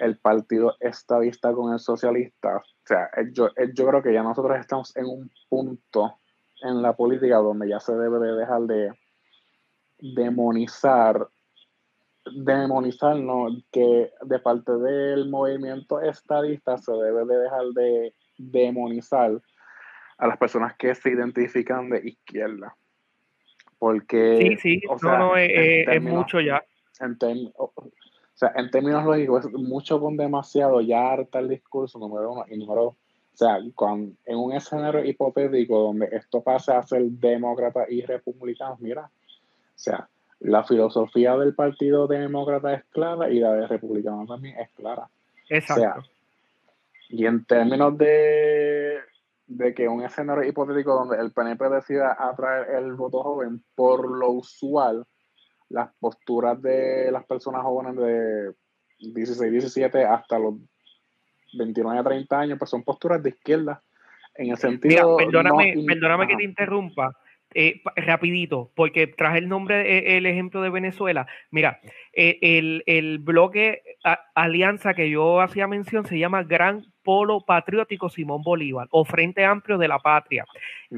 [0.00, 4.96] el partido estadista con el socialista, o sea, yo, yo creo que ya nosotros estamos
[4.96, 6.16] en un punto
[6.62, 8.92] en la política donde ya se debe de dejar de
[9.98, 11.28] demonizar
[12.34, 13.48] demonizar, ¿no?
[13.72, 19.40] Que de parte del movimiento estadista se debe de dejar de demonizar
[20.18, 22.74] a las personas que se identifican de izquierda.
[23.78, 24.58] Porque.
[24.60, 26.62] Sí, sí, no, es, mucho ya.
[27.00, 27.16] En
[27.56, 27.72] o
[28.40, 32.44] sea, en términos lógicos, es mucho con demasiado, ya harta el discurso, número uno.
[32.48, 37.84] Y número dos, o sea, en un escenario hipotético donde esto pase a ser demócrata
[37.88, 40.08] y republicano, mira, o sea,
[40.40, 45.08] la filosofía del Partido Demócrata es clara y la de Republicano también es clara.
[45.48, 46.08] Exacto.
[47.08, 49.00] y en términos de,
[49.48, 54.30] de que un escenario hipotético donde el PNP decida atraer el voto joven, por lo
[54.30, 55.04] usual,
[55.70, 58.52] las posturas de las personas jóvenes de
[58.98, 60.56] 16, 17 hasta los
[61.54, 63.82] 29 a 30 años, pues son posturas de izquierda.
[64.34, 65.16] En el sentido.
[65.16, 67.12] perdóname, perdóname que te interrumpa
[67.52, 71.26] eh, rapidito, porque traje el nombre, eh, el ejemplo de Venezuela.
[71.50, 71.80] Mira,
[72.12, 72.38] eh,
[72.86, 73.82] el, bloque
[74.36, 79.78] alianza que yo hacía mención se llama Gran Polo Patriótico Simón Bolívar o Frente Amplio
[79.78, 80.44] de la Patria.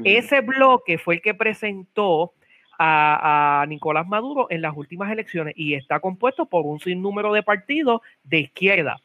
[0.03, 2.33] Ese bloque fue el que presentó
[2.77, 7.43] a, a, Nicolás Maduro en las últimas elecciones y está compuesto por un sinnúmero de
[7.43, 8.97] partidos de izquierda.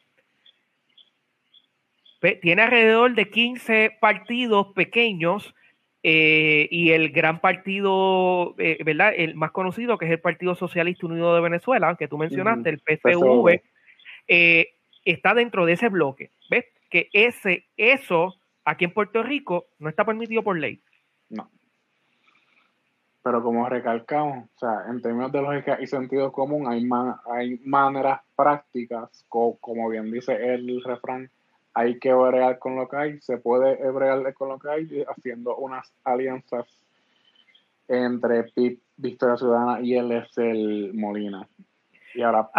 [2.43, 5.55] tiene alrededor de 15 partidos pequeños
[6.03, 9.13] eh, y el gran partido, eh, ¿verdad?
[9.17, 12.79] El más conocido, que es el Partido Socialista Unido de Venezuela, que tú mencionaste, el
[12.79, 13.61] PSV,
[14.29, 14.69] eh,
[15.05, 16.31] está dentro de ese bloque.
[16.51, 16.67] ¿Ves?
[16.89, 20.81] Que ese, eso aquí en Puerto Rico no está permitido por ley.
[23.23, 26.89] Pero como recalcamos, o sea, en términos de lógica y sentido común, hay,
[27.31, 31.31] hay maneras prácticas, como bien dice el refrán,
[31.75, 35.57] hay que bregar con lo que hay, se puede bregar con lo que hay haciendo
[35.57, 36.67] unas alianzas
[37.89, 41.47] entre PIB, Victoria Ciudadana y él es el Molina.
[42.15, 42.51] Y ahora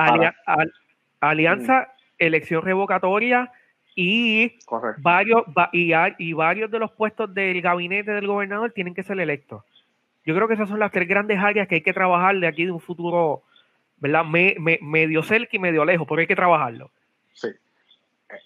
[1.20, 1.86] alianza, mm.
[2.18, 3.52] elección revocatoria
[3.96, 4.54] y
[5.00, 5.44] varios
[5.74, 9.64] y, y, varios de los puestos del gabinete del gobernador tienen que ser electos.
[10.26, 12.66] Yo creo que esas son las tres grandes áreas que hay que trabajar de aquí
[12.66, 13.44] de un futuro,
[13.98, 14.26] ¿verdad?
[14.26, 16.92] medio cerca y medio lejos, porque hay que trabajarlo.
[17.34, 17.48] Sí.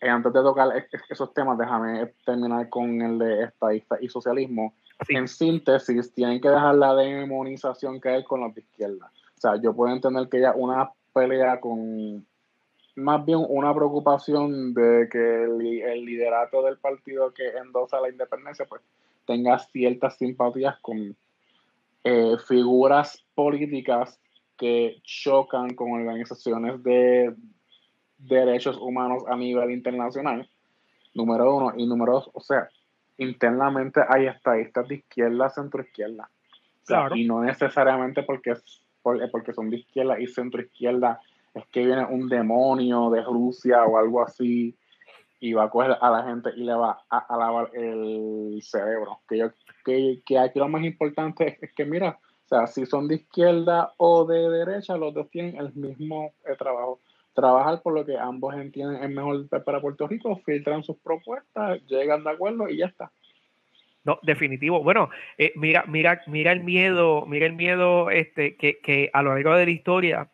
[0.02, 0.70] Eh, antes de tocar
[1.10, 4.74] esos temas, déjame terminar con el de estadista y socialismo.
[5.10, 9.12] En síntesis, tienen que dejar la demonización que hay con los de izquierda.
[9.38, 12.26] O sea, yo puedo entender que haya una pelea con
[12.96, 18.82] más bien una preocupación de que el, liderato del partido que endosa la independencia pues
[19.26, 21.16] tenga ciertas simpatías con
[22.04, 24.20] eh, figuras políticas
[24.58, 27.34] que chocan con organizaciones de
[28.18, 30.50] derechos humanos a nivel internacional,
[31.14, 32.70] número uno, y número dos, o sea,
[33.18, 36.30] internamente hay estadistas de izquierda, centro izquierda.
[37.16, 38.54] y no necesariamente porque,
[39.02, 41.22] porque son de izquierda y centro izquierda
[41.54, 44.76] es que viene un demonio de Rusia o algo así
[45.44, 49.20] y va a coger a la gente y le va a, lavar el cerebro.
[49.28, 49.52] Que, yo,
[49.84, 53.92] que, que aquí lo más importante es, que, mira, o sea, si son de izquierda
[53.98, 57.02] o de derecha, los dos tienen el mismo eh, trabajo
[57.34, 62.24] trabajar por lo que ambos entienden es mejor para Puerto Rico, filtran sus propuestas, llegan
[62.24, 63.12] de acuerdo y ya está.
[64.06, 64.82] No, definitivo.
[64.84, 69.34] Bueno, eh, mira, mira, mira el miedo, mira el miedo este, que, que a lo
[69.34, 70.30] largo de la historia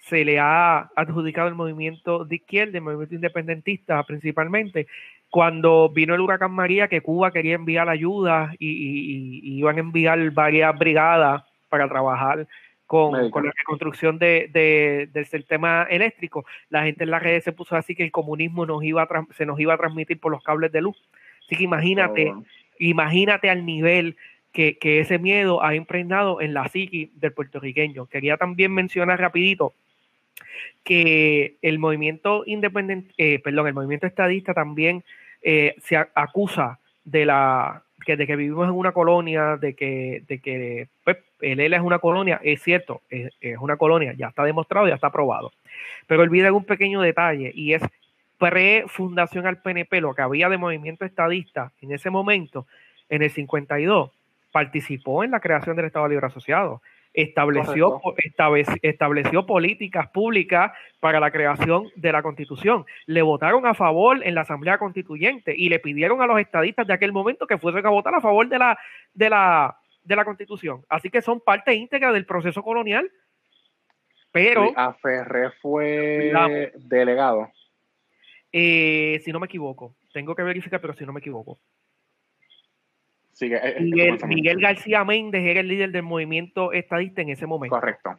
[0.00, 4.86] se le ha adjudicado el movimiento de izquierda, el movimiento independentista principalmente,
[5.30, 10.30] cuando vino el huracán María, que Cuba quería enviar ayuda y, y iban a enviar
[10.30, 12.46] varias brigadas para trabajar
[12.88, 17.94] con, la reconstrucción de, del sistema eléctrico, la gente en las redes se puso así
[17.94, 19.06] que el comunismo nos iba
[19.36, 20.96] se nos iba a transmitir por los cables de luz.
[21.44, 22.42] Así que imagínate, oh.
[22.78, 24.16] imagínate al nivel
[24.52, 28.06] que, ese miedo ha impregnado en la psiqui del puertorriqueño.
[28.06, 29.74] Quería también mencionar rapidito
[30.84, 35.04] que el movimiento independiente, eh, perdón, el movimiento estadista también
[35.42, 40.38] eh, se acusa de la que de que vivimos en una colonia, de que, de
[40.38, 44.94] que pues, el es una colonia, es cierto, es, una colonia, ya está demostrado, ya
[44.94, 45.52] está aprobado.
[46.06, 47.82] Pero olviden un pequeño detalle y es
[48.38, 52.66] pre-fundación al PNP, lo que había de movimiento estadista en ese momento,
[53.08, 54.10] en el 52,
[54.52, 56.80] participó en la creación del Estado Libre Asociado
[57.22, 58.00] estableció,
[58.82, 62.84] estableció políticas públicas para la creación de la constitución.
[63.06, 66.94] Le votaron a favor en la Asamblea Constituyente y le pidieron a los estadistas de
[66.94, 68.78] aquel momento que fuesen a votar a favor de la,
[69.14, 70.84] de la, de la constitución.
[70.88, 73.10] Así que son parte íntegra del proceso colonial.
[74.30, 74.72] Pero.
[74.76, 76.30] a Ferré fue
[76.76, 77.50] delegado.
[78.52, 79.96] Eh, si no me equivoco.
[80.12, 81.58] Tengo que verificar, pero si no me equivoco.
[84.26, 87.76] Miguel, García Méndez era el líder del movimiento estadista en ese momento.
[87.76, 88.16] Correcto.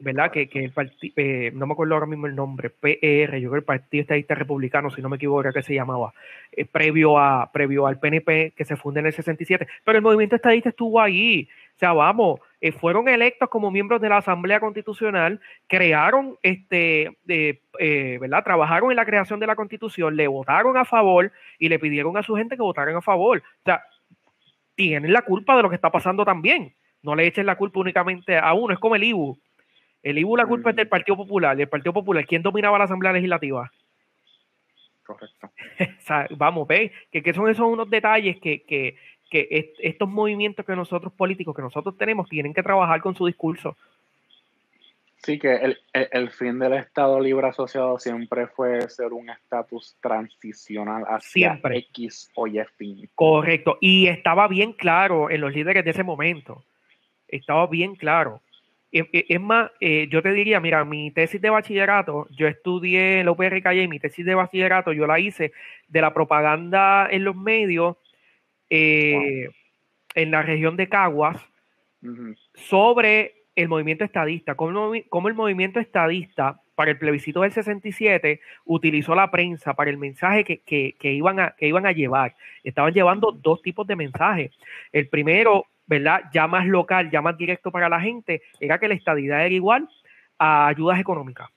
[0.00, 0.32] ¿Verdad?
[0.32, 3.58] Que, el partido, eh, no me acuerdo ahora mismo el nombre, PR, yo creo que
[3.58, 6.12] el Partido Estadista Republicano, si no me equivoco, era que se llamaba,
[6.50, 9.68] eh, previo, a, previo al PNP que se funda en el 67.
[9.84, 11.48] Pero el movimiento estadista estuvo ahí.
[11.76, 18.42] O sea, vamos, eh, fueron electos como miembros de la Asamblea Constitucional, crearon, este, ¿verdad?
[18.42, 22.24] Trabajaron en la creación de la Constitución, le votaron a favor y le pidieron a
[22.24, 23.38] su gente que votaran a favor.
[23.38, 23.84] O sea,
[24.78, 26.72] tienen la culpa de lo que está pasando también.
[27.02, 29.36] No le echen la culpa únicamente a uno, es como el IBU.
[30.04, 31.60] El IBU la culpa es del Partido Popular.
[31.60, 33.72] el Partido Popular, ¿quién dominaba la Asamblea Legislativa?
[35.04, 35.50] Correcto.
[36.38, 38.94] vamos, ve, que, son esos unos detalles que, que,
[39.28, 43.76] que estos movimientos que nosotros políticos, que nosotros tenemos, tienen que trabajar con su discurso.
[45.22, 51.02] Sí, que el, el, fin del Estado Libre Asociado siempre fue ser un estatus transicional
[51.08, 51.78] hacia siempre.
[51.78, 53.08] X o Y fin.
[53.14, 56.64] Correcto, y estaba bien claro en los líderes de ese momento.
[57.26, 58.40] Estaba bien claro.
[58.90, 63.32] Es más, eh, yo te diría, mira, mi tesis de bachillerato, yo estudié en la
[63.32, 65.52] UPR Calle mi tesis de bachillerato yo la hice
[65.88, 67.96] de la propaganda en los medios
[68.70, 69.50] eh,
[70.14, 71.36] en la región de Caguas
[72.54, 79.32] sobre el movimiento estadista, cómo, el movimiento estadista para el plebiscito del 67 utilizó la
[79.32, 80.60] prensa para el mensaje que,
[80.96, 82.36] que, iban, a, que iban a llevar.
[82.62, 84.52] Estaban llevando dos tipos de mensajes.
[84.92, 86.22] El primero, ¿verdad?
[86.32, 89.88] Ya más local, ya más directo para la gente, era que la estadidad era igual
[90.38, 91.48] a ayudas económicas,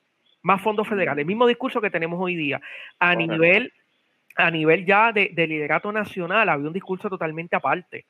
[0.41, 1.22] más fondos federales.
[1.22, 2.60] El mismo discurso que tenemos hoy día.
[2.97, 3.72] A nivel
[4.38, 8.06] a nivel ya de, de liderato nacional había un discurso totalmente aparte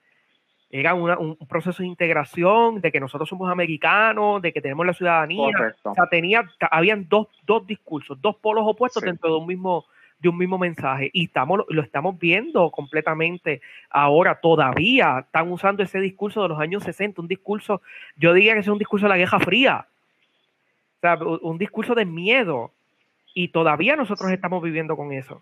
[0.71, 5.75] era un proceso de integración, de que nosotros somos americanos, de que tenemos la ciudadanía.
[5.83, 9.85] O sea, tenía, habían dos, dos discursos, dos polos opuestos dentro de un mismo
[10.19, 11.09] de un mismo mensaje.
[11.13, 15.25] Y estamos lo estamos viendo completamente ahora todavía.
[15.25, 17.81] Están usando ese discurso de los años 60 un discurso
[18.15, 19.87] yo diría que es un discurso de la Guerra Fría.
[20.97, 22.71] O sea un discurso de miedo.
[23.33, 25.41] Y todavía nosotros estamos viviendo con eso.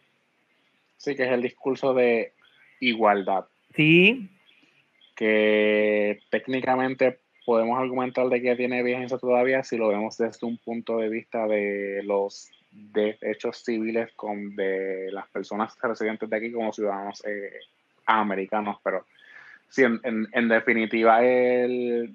[0.98, 2.34] Sí que es el discurso de
[2.80, 3.46] igualdad.
[3.76, 4.30] Sí
[5.20, 10.98] que técnicamente podemos argumentar de que tiene vigencia todavía si lo vemos desde un punto
[11.00, 17.22] de vista de los derechos civiles con, de las personas residentes de aquí como ciudadanos
[17.26, 17.52] eh,
[18.06, 19.06] americanos, pero
[19.68, 22.14] sí, en, definitiva el,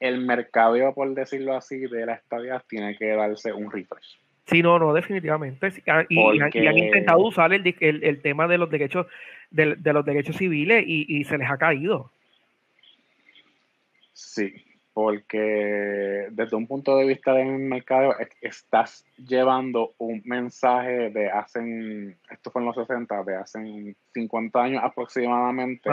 [0.00, 4.18] el mercadeo, por decirlo así, de la estadía tiene que darse un refresh.
[4.46, 5.68] Sí, no, no, definitivamente.
[6.08, 9.06] Y, han intentado usar el, el, tema de los derechos
[9.52, 12.10] de, los derechos civiles y, y, se les ha caído.
[14.16, 14.54] Sí,
[14.94, 22.50] porque desde un punto de vista del mercado estás llevando un mensaje de hace, esto
[22.50, 25.90] fue en los 60, de hace 50 años aproximadamente.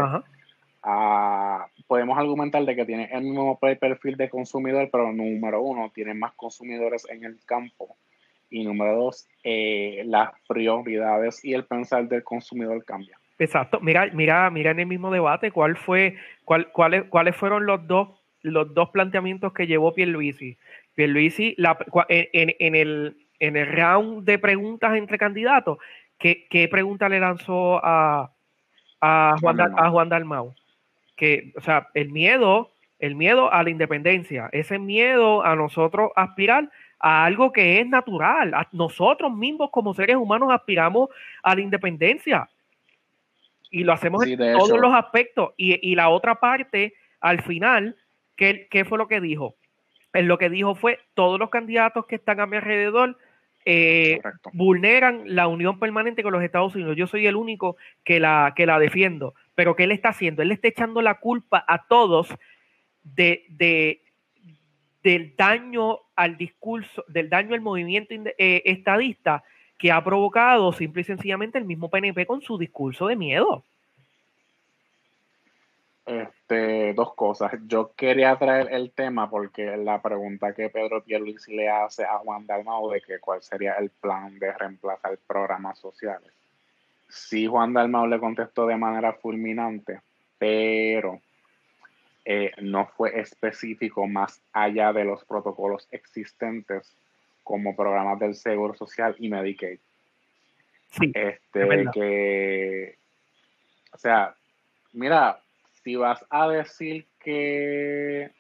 [1.86, 6.32] podemos argumentar de que tiene el mismo perfil de consumidor, pero número uno, tiene más
[6.36, 7.98] consumidores en el campo.
[8.50, 13.20] Y número dos, eh, las prioridades y el pensar del consumidor cambia.
[13.40, 13.80] Exacto.
[13.82, 16.16] Mira, mira, mira en el mismo debate cuál fue,
[16.46, 18.10] cuál, cuáles, cuáles fueron los dos,
[18.42, 20.58] los dos planteamientos que llevó Pierluisi.
[20.96, 21.78] Pierluisi, la,
[22.10, 25.80] en, en, el, en el round de preguntas entre candidatos,
[26.20, 28.32] ¿qué, qué pregunta le lanzó a,
[29.02, 30.54] a Juan, a Juan Dalmau?
[31.16, 36.70] Que, o sea, el miedo, el miedo a la independencia, ese miedo a nosotros aspirar
[37.00, 38.54] a algo que es natural.
[38.72, 41.10] nosotros mismos como seres humanos aspiramos
[41.42, 42.50] a la independencia
[43.74, 45.54] y lo hacemos en todos los aspectos.
[45.58, 47.98] Y, la otra parte, al final,
[48.36, 49.56] ¿qué, ¿qué, fue lo que dijo?
[50.14, 53.18] En lo que dijo fue, todos los candidatos que están a mi alrededor
[53.66, 54.20] eh,
[54.54, 56.96] vulneran la unión permanente con los Estados Unidos.
[56.96, 59.34] Yo soy el único que la, que la defiendo.
[59.56, 60.44] Pero ¿qué él está haciendo?
[60.44, 62.28] Él le está echando la culpa a todos
[63.02, 64.04] de, de
[65.02, 69.44] del daño al discurso, del daño al movimiento eh, estadista
[69.78, 73.64] que ha provocado simple y sencillamente el mismo PNP con su discurso de miedo.
[76.06, 77.54] Este, dos cosas.
[77.68, 82.46] Yo quería traer el tema porque la pregunta que Pedro Pierluisi le hace a Juan
[82.46, 86.32] Dalmau de que cuál sería el plan de reemplazar programas sociales.
[87.08, 90.02] Sí, Juan Dalmau le contestó de manera fulminante,
[90.38, 91.22] pero
[92.26, 96.94] eh, no fue específico más allá de los protocolos existentes
[97.44, 99.80] como programas del Seguro Social y Medicaid.
[100.90, 102.98] Sí, este, que,
[103.92, 104.36] o sea,
[104.94, 105.40] mira,
[105.84, 108.32] si vas a decir que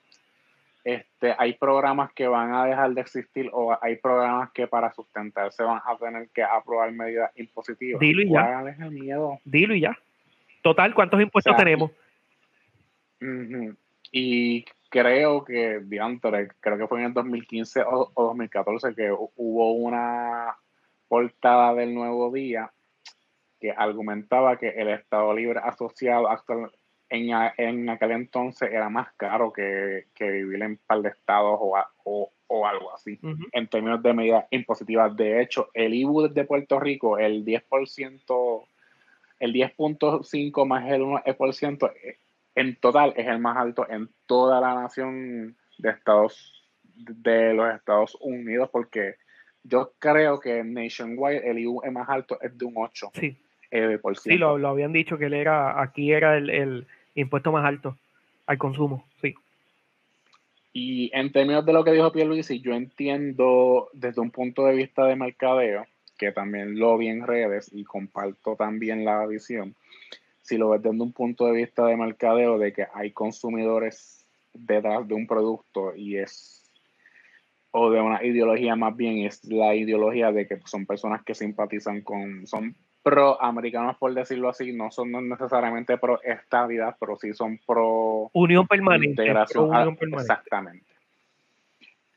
[0.84, 5.64] este, hay programas que van a dejar de existir o hay programas que para sustentarse
[5.64, 8.00] van a tener que aprobar medidas impositivas.
[8.00, 8.62] Dilo y ya.
[8.62, 9.40] El miedo?
[9.46, 9.98] Dilo y ya.
[10.62, 11.92] Total, ¿cuántos impuestos tenemos?
[14.12, 20.56] Y creo que, diantre, creo que fue en el 2015 o, 2014 que hubo una
[21.08, 22.72] portada del Nuevo Día
[23.60, 26.72] que argumentaba que el Estado Libre asociado actual,
[27.10, 32.68] en, en aquel entonces era más caro que, vivir en par de estados o, o,
[32.68, 33.20] algo así,
[33.52, 35.16] en términos de medidas impositivas.
[35.18, 38.66] De hecho, el IBU de Puerto Rico, el 10%,
[39.40, 41.94] el 10.5 más el 1%
[42.56, 48.18] en total es el más alto en toda la nación de Estados de los Estados
[48.22, 49.16] Unidos porque
[49.64, 53.38] yo creo que nationwide el IU más alto es de un 8 sí.
[53.72, 56.86] Eh, sí lo, habían dicho que él era aquí era el,
[57.16, 57.98] impuesto más alto
[58.46, 59.34] al consumo sí
[60.74, 65.06] y en términos de lo que dijo Pierluisi yo entiendo desde un punto de vista
[65.06, 65.88] de mercadeo
[66.18, 69.76] que también lo vi en redes y comparto también la visión
[70.44, 75.08] si lo ves desde un punto de vista de mercadeo, de que hay consumidores detrás
[75.08, 76.70] de un producto y es,
[77.72, 82.02] o de una ideología más bien, es la ideología de que son personas que simpatizan
[82.02, 88.30] con, son pro-americanos por decirlo así, no son necesariamente pro estabilidad, pero sí son pro
[88.34, 89.22] unión permanente.
[89.22, 89.70] Integración.
[89.70, 90.34] Unión permanente.
[90.34, 90.93] Exactamente.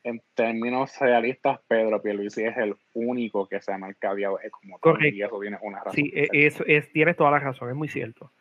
[0.07, 5.15] En términos realistas, Pedro Pierluisi es el único que se ha mercadeado como Correcto.
[5.17, 5.95] y eso tiene una razón.
[5.95, 8.31] Sí, e, eso es, tienes toda la razón, es muy cierto.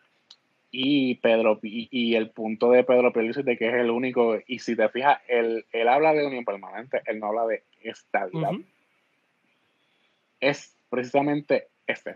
[0.71, 4.77] Y Pedro y, el punto de Pedro Pierluisi de que es el único, y si
[4.77, 8.53] te fijas, él, él habla de unión permanente, él no habla de estabilidad.
[10.39, 12.14] Es precisamente este.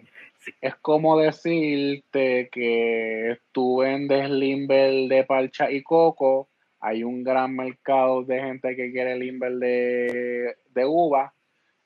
[0.60, 6.48] Es como decirte que tú vendes Limber de parcha y coco,
[6.80, 11.34] hay un gran mercado de gente que quiere Limber de, de uva,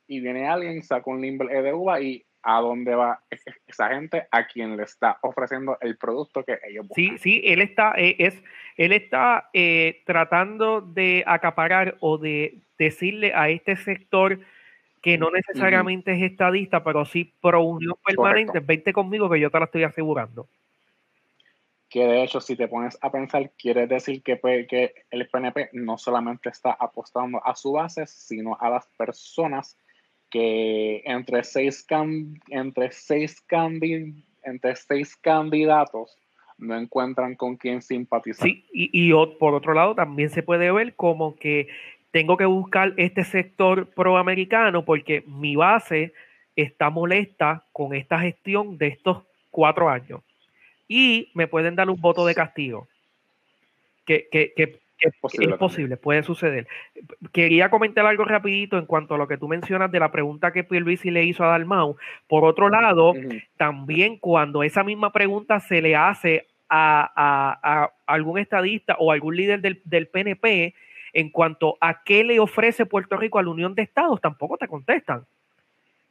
[0.06, 3.22] y viene alguien, saca un Limber de uva y a dónde va
[3.66, 7.18] esa gente a quien le está ofreciendo el producto que ellos buscan.
[7.18, 8.42] Sí, sí, él está, eh, es,
[8.76, 14.40] él está eh, tratando de acaparar o de decirle a este sector
[15.00, 19.58] que no necesariamente es estadista, pero sí pro unión permanente, vente conmigo que yo te
[19.58, 20.46] la estoy asegurando.
[21.94, 24.36] Que de hecho, si te pones a pensar, quiere decir que,
[24.68, 29.78] que el PNP no solamente está apostando a su base, sino a las personas
[30.28, 31.86] que entre seis,
[32.48, 33.46] entre seis,
[34.42, 36.18] entre seis candidatos
[36.58, 38.44] no encuentran con quién simpatizar.
[38.44, 41.68] Sí, y, y, por otro lado también se puede ver como que
[42.10, 46.12] tengo que buscar este sector proamericano porque mi base
[46.56, 49.22] está molesta con esta gestión de estos
[49.52, 50.22] cuatro años
[50.88, 52.88] y me pueden dar un voto de castigo.
[54.04, 56.66] Que, que, que es posible, puede suceder.
[57.32, 60.64] Quería comentar algo rapidito en cuanto a lo que tú mencionas de la pregunta que
[60.64, 61.96] Pierluisi le hizo a Dalmau.
[62.26, 63.12] Por otro lado,
[63.56, 69.80] también cuando esa misma pregunta se le hace a, algún estadista o algún líder del,
[69.84, 70.74] del, PNP
[71.12, 74.68] en cuanto a qué le ofrece Puerto Rico a la Unión de Estados, tampoco te
[74.68, 75.24] contestan.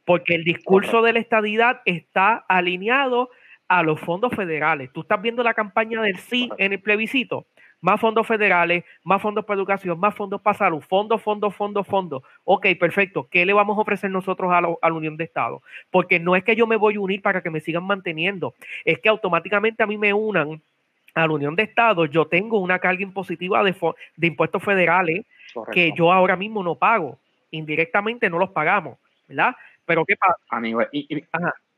[0.04, 3.30] Porque el discurso de la estadidad está alineado
[3.78, 4.90] a los fondos federales.
[4.92, 7.46] Tú estás viendo la campaña del sí en el plebiscito
[7.84, 12.22] más fondos federales, más fondos para educación, más fondos para salud, fondos, fondos, fondos, fondos.
[12.44, 13.28] Ok, perfecto.
[13.30, 15.60] ¿Qué le vamos a ofrecer nosotros a, la Unión de Estados?
[15.90, 18.54] Porque no es que yo me voy a unir para que me sigan manteniendo,
[18.86, 20.62] es que automáticamente a mí me unan
[21.14, 23.74] a la Unión de Estados, yo tengo una carga impositiva de,
[24.16, 25.26] de impuestos federales
[25.70, 27.18] que yo ahora mismo no pago.
[27.50, 28.96] Indirectamente no los pagamos,
[29.28, 29.54] ¿verdad?
[29.84, 30.36] Pero ¿qué pasa?
[30.48, 30.88] A nivel,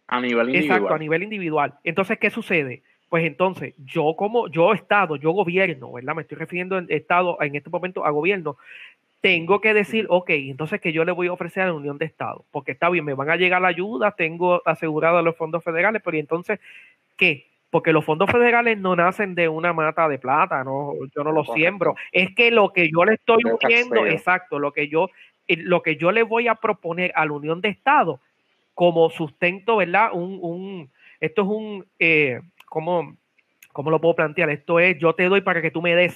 [0.09, 0.77] a nivel individual.
[0.79, 1.75] Exacto, a nivel individual.
[1.85, 2.83] Entonces, ¿qué sucede?
[3.09, 6.15] pues entonces yo como yo Estado, yo gobierno, ¿verdad?
[6.15, 8.57] Me estoy refiriendo en Estado en este momento a gobierno.
[9.21, 12.05] Tengo que decir, ok, entonces que yo le voy a ofrecer a la Unión de
[12.05, 16.03] Estados, porque está bien, me van a llegar la ayuda, tengo asegurado los fondos federales,
[16.05, 16.61] pero entonces,
[17.17, 17.47] ¿qué?
[17.71, 21.45] Porque los fondos federales no nacen de una mata de plata, no, yo no lo
[21.45, 21.97] siembro.
[22.13, 25.11] Es que lo que yo le estoy uniendo, exacto, lo que yo,
[25.49, 28.21] eh, lo que yo le voy a proponer a la Unión de Estados
[28.77, 30.11] como sustento, ¿verdad?
[30.13, 33.17] Un, un, esto es un, eh, ¿cómo,
[33.73, 34.51] ¿cómo lo puedo plantear?
[34.51, 36.15] Esto es, yo te doy para que tú me des.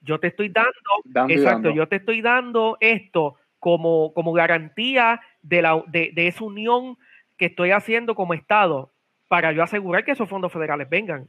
[0.00, 5.80] Yo te estoy dando, exacto, yo te estoy dando esto como, como garantía de, la,
[5.86, 6.98] de, de esa unión
[7.36, 8.90] que estoy haciendo como Estado
[9.28, 11.28] para yo asegurar que esos fondos federales vengan.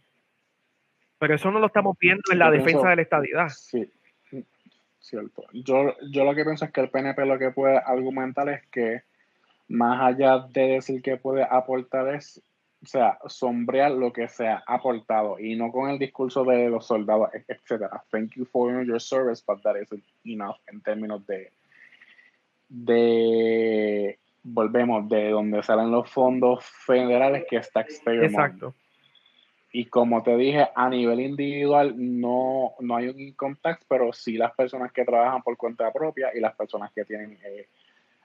[1.19, 3.49] Pero eso no lo estamos viendo en la defensa de la estadidad.
[3.49, 3.87] Sí,
[4.99, 5.43] cierto.
[5.53, 9.03] Yo, yo lo que pienso es que el PNP lo que puede argumentar es que
[9.67, 12.41] más allá de decir que puede aportar es
[12.83, 16.85] o sea, sombrear lo que se ha aportado y no con el discurso de los
[16.85, 18.03] soldados, etcétera.
[18.11, 21.51] Thank you for your service, but that isn't enough en términos de,
[22.69, 28.73] de volvemos de donde salen los fondos federales que es taxpayer Exacto.
[29.73, 34.37] Y como te dije, a nivel individual no, no hay un income tax, pero sí
[34.37, 37.67] las personas que trabajan por cuenta propia y las personas que tienen eh,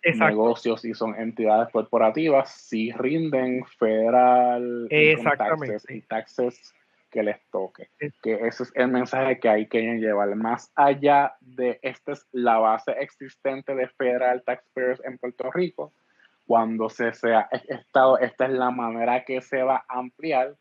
[0.03, 4.89] negocios y son entidades corporativas, si rinden federal
[5.37, 6.75] taxes y taxes
[7.11, 7.89] que les toque.
[8.23, 10.35] Que ese es el mensaje que hay que llevar.
[10.35, 15.93] Más allá de esta es la base existente de federal taxpayers en Puerto Rico,
[16.47, 20.57] cuando se sea estado, esta es la manera que se va a ampliar.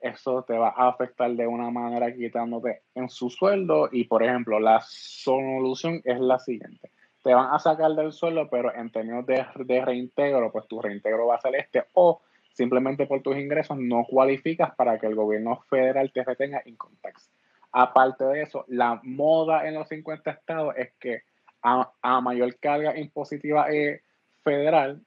[0.00, 3.88] Eso te va a afectar de una manera quitándote en su sueldo.
[3.92, 6.90] Y por ejemplo, la solución es la siguiente
[7.22, 9.44] te van a sacar del suelo, pero en términos de,
[9.84, 14.74] reintegro, pues tu reintegro va a ser este, o simplemente por tus ingresos no cualificas
[14.74, 17.30] para que el gobierno federal te retenga income tax.
[17.72, 21.22] Aparte de eso, la moda en los 50 estados es que
[21.62, 24.02] a, mayor carga impositiva eh,
[24.42, 25.00] federal,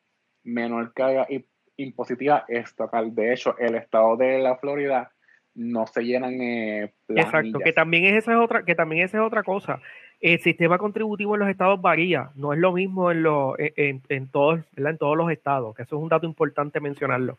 [0.44, 1.28] menor carga
[1.76, 3.14] impositiva estatal.
[3.14, 5.12] De hecho, el estado de la Florida
[5.54, 9.44] no se llenan eh, Exacto, que también esa es otra, que también esa es otra
[9.44, 9.82] cosa.
[10.26, 14.60] El sistema contributivo en los estados varía, no es lo mismo en, los, en, todos,
[14.76, 17.38] en todos los estados, que eso es un dato importante mencionarlo.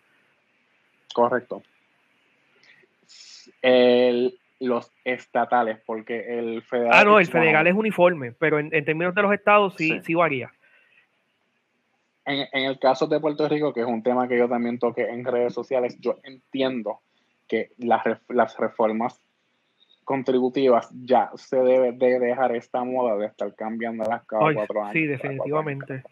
[1.13, 1.65] Correcto.
[3.61, 6.93] El, los estatales, porque el federal...
[6.95, 10.53] Ah, no, el federal es uniforme, pero en, términos de los estados sí, sí, varía.
[12.25, 15.25] En, el caso de Puerto Rico, que es un tema que yo también toqué en
[15.25, 17.01] redes sociales, yo entiendo
[17.49, 19.21] que las, las reformas
[20.07, 24.93] contributivas ya se debe de dejar esta moda de estar cambiando las cada cuatro años.
[24.93, 26.05] Sí, definitivamente.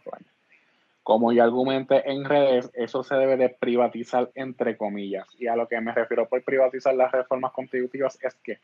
[1.05, 5.29] Como ya argumenté en redes, eso se debe de privatizar entre comillas.
[5.39, 8.59] Y a lo que me refiero por privatizar las reformas contributivas es que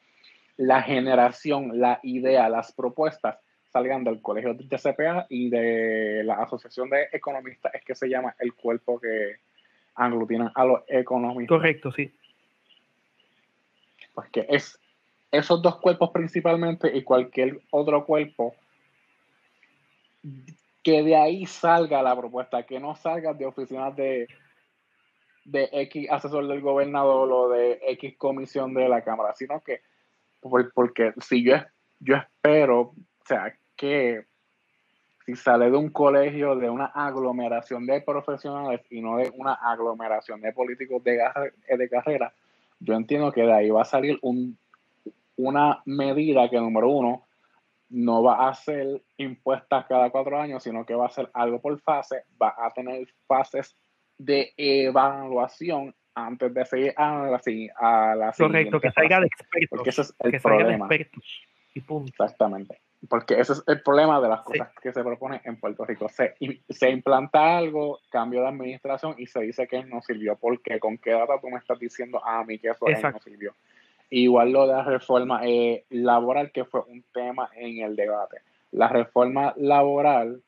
[0.57, 3.39] la generación, la idea, las propuestas
[3.73, 8.35] salgan del colegio de CPA y de la Asociación de Economistas, es que se llama
[8.41, 9.37] el cuerpo que
[9.95, 11.57] aglutina a los economistas.
[11.57, 12.13] Correcto, sí.
[14.13, 14.81] Pues que es
[15.31, 18.55] esos dos cuerpos principalmente y cualquier otro cuerpo
[20.83, 24.27] que de ahí salga la propuesta, que no salga de oficinas de,
[25.45, 29.83] de X asesor del gobernador o de X comisión de la Cámara, sino que,
[30.75, 31.57] porque si yo,
[32.01, 34.25] yo espero, o sea, que
[35.27, 40.41] si sale de un colegio, de una aglomeración de profesionales y no de una aglomeración
[40.41, 41.21] de políticos de,
[41.69, 42.33] de carrera,
[42.81, 44.57] yo entiendo que de ahí va a salir un,
[45.43, 47.27] una medida que, número uno,
[47.91, 51.79] no va a ser impuesta cada cuatro años, sino que va a ser algo por
[51.81, 53.77] fase, va a tener fases
[54.17, 57.41] de evaluación antes de seguir a la,
[57.77, 59.69] a la Correcto, que salga de expertos.
[59.71, 60.89] Porque ese es el problema.
[61.75, 62.11] y punto.
[62.11, 62.81] Exactamente.
[63.09, 66.09] Porque ese es el problema de las cosas que se propone en Puerto Rico.
[66.11, 66.35] Se,
[66.69, 70.37] se implanta algo, cambio de administración y se dice que no sirvió.
[70.37, 73.55] porque ¿Con qué data tú me estás diciendo a mí que eso no sirvió?
[74.11, 78.39] Igual lo de la reforma eh, laboral, que fue un tema en el debate.
[78.73, 80.43] La reforma laboral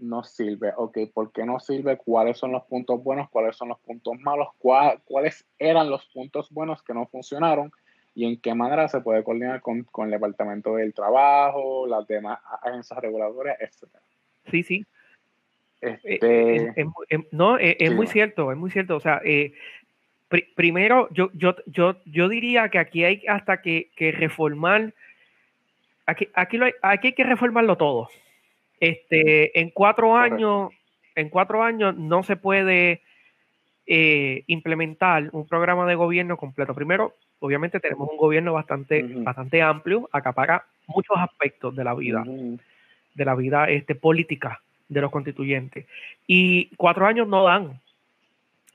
[0.00, 0.72] no sirve.
[0.76, 1.96] Ok, ¿por qué no sirve?
[1.96, 3.28] ¿Cuáles son los puntos buenos?
[3.30, 4.48] ¿Cuáles son los puntos malos?
[4.58, 7.70] ¿Cuáles eran los puntos buenos que no funcionaron?
[8.14, 12.98] ¿Y en qué manera se puede coordinar con, el Departamento del Trabajo, las demás agencias
[12.98, 14.02] reguladoras, etcétera?
[14.50, 14.86] Sí, sí.
[15.80, 16.74] Este...
[17.30, 18.96] no, es, muy cierto, es muy cierto.
[18.96, 19.54] O sea, eh,
[20.54, 24.94] primero, yo, yo, yo, yo diría que aquí hay hasta que, reformar,
[26.06, 28.08] aquí, aquí, lo hay, aquí hay que reformarlo todo.
[28.78, 30.70] Este, en cuatro años,
[31.14, 33.02] en cuatro años no se puede
[33.86, 36.74] eh, implementar un programa de gobierno completo.
[36.74, 43.24] Primero, obviamente tenemos un gobierno bastante, bastante amplio, acapara muchos aspectos de la vida, de
[43.24, 45.86] la vida este, política de los constituyentes.
[46.26, 47.80] Y cuatro años no dan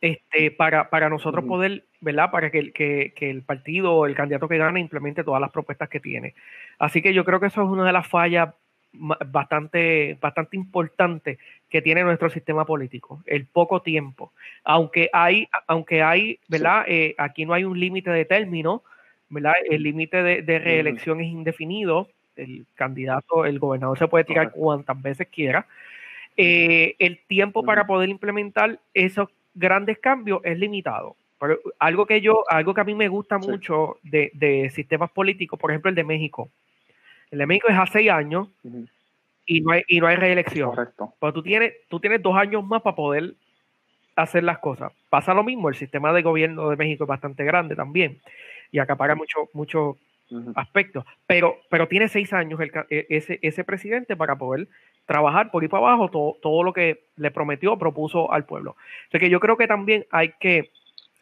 [0.05, 2.29] este, para, para nosotros poder, ¿verdad?
[2.29, 5.89] Para que, que, que, el partido o el candidato que gane implemente todas las propuestas
[5.89, 6.35] que tiene.
[6.77, 8.49] Así que yo creo que eso es una de las fallas
[8.93, 11.39] bastante, bastante importantes
[11.69, 14.31] que tiene nuestro sistema político, el poco tiempo.
[14.63, 16.85] Aunque hay, aunque hay, ¿verdad?
[16.87, 18.83] Eh, aquí no hay un límite de término,
[19.29, 19.53] ¿verdad?
[19.67, 22.09] El límite de, reelección es indefinido.
[22.35, 25.65] El candidato, el gobernador se puede tirar cuantas veces quiera.
[26.37, 31.15] Eh, el tiempo para poder implementar esos grandes cambios es limitado.
[31.39, 35.71] Pero algo que yo, algo que a mí me gusta mucho de, sistemas políticos, por
[35.71, 36.49] ejemplo el de México.
[37.31, 38.49] El de México es a seis años
[39.45, 40.69] y no hay, y no hay reelección.
[40.69, 41.13] Correcto.
[41.19, 43.33] Pero tú tienes, tú tienes dos años más para poder
[44.15, 44.93] hacer las cosas.
[45.09, 48.19] Pasa lo mismo, el sistema de gobierno de México es bastante grande también
[48.71, 49.97] y acapara muchos mucho
[50.55, 54.67] aspectos, pero, pero tiene seis años el, e, ese, ese presidente para poder
[55.05, 58.75] trabajar por ir para abajo todo, todo lo que le prometió, propuso al pueblo.
[59.13, 60.71] O que yo creo que también hay que,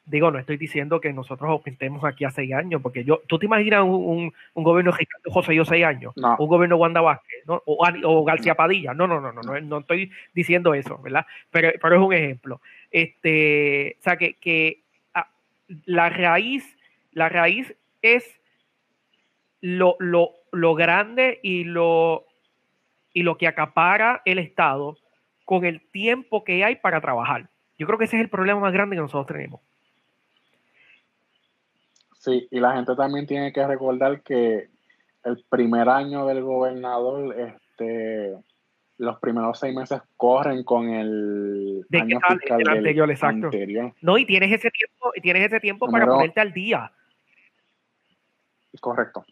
[0.06, 3.46] digo, no estoy diciendo que nosotros opintemos aquí a seis años, porque yo, tú te
[3.46, 7.62] imaginas un, un, gobierno Ricardo José yo seis años, un gobierno Wanda Vázquez, ¿no?
[7.66, 11.26] o, o, García Padilla, no, no, no, no, no, no estoy diciendo eso, ¿verdad?
[11.52, 12.62] Pero, pero es un ejemplo.
[12.90, 14.82] Este, o sea, que, que
[15.14, 15.30] ah,
[15.86, 16.78] la raíz,
[17.12, 18.40] la raíz es
[19.64, 22.26] lo, lo, lo grande y lo
[23.14, 24.98] y lo que acapara el Estado
[25.46, 27.50] con el tiempo que hay para trabajar.
[27.78, 29.62] Yo creo que ese es el problema más grande que nosotros tenemos.
[32.20, 34.68] Sí, y la gente también tiene que recordar que
[35.24, 38.36] el primer año del gobernador, este,
[38.98, 43.50] los primeros seis meses corren con el año fiscal anterior, exacto.
[44.02, 46.92] No, y tienes ese tiempo, tienes ese tiempo para ponerte al día.
[48.82, 49.24] Correcto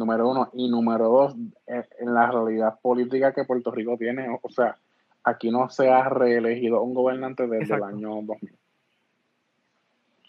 [0.00, 0.50] número uno.
[0.54, 1.36] Y número dos,
[1.68, 4.76] eh, en la realidad política que Puerto Rico tiene, o sea,
[5.22, 8.52] aquí no se ha reelegido un gobernante desde el año 2000.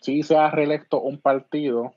[0.01, 1.93] Sí se ha reelecto un partido,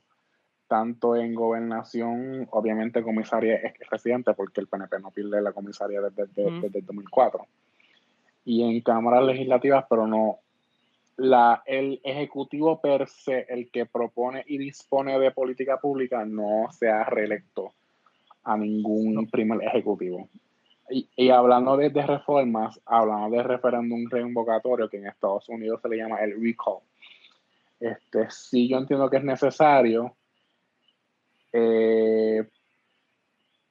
[0.67, 6.25] tanto en gobernación, obviamente comisaria es residente, porque el PNP no pierde la comisaria desde,
[6.25, 7.45] desde, el 2004,
[8.45, 10.39] y en cámaras legislativas, pero no,
[11.17, 16.89] la, el ejecutivo per se, el que propone y dispone de política pública, no se
[16.89, 17.73] ha reelecto
[18.43, 20.29] a ningún primer ejecutivo.
[20.89, 26.19] Y, hablando de, reformas, hablando de referéndum reinvocatorio, que en Estados Unidos se le llama
[26.19, 26.79] el recall.
[27.79, 30.15] Este, sí, yo entiendo que es necesario.
[31.51, 32.47] Eh,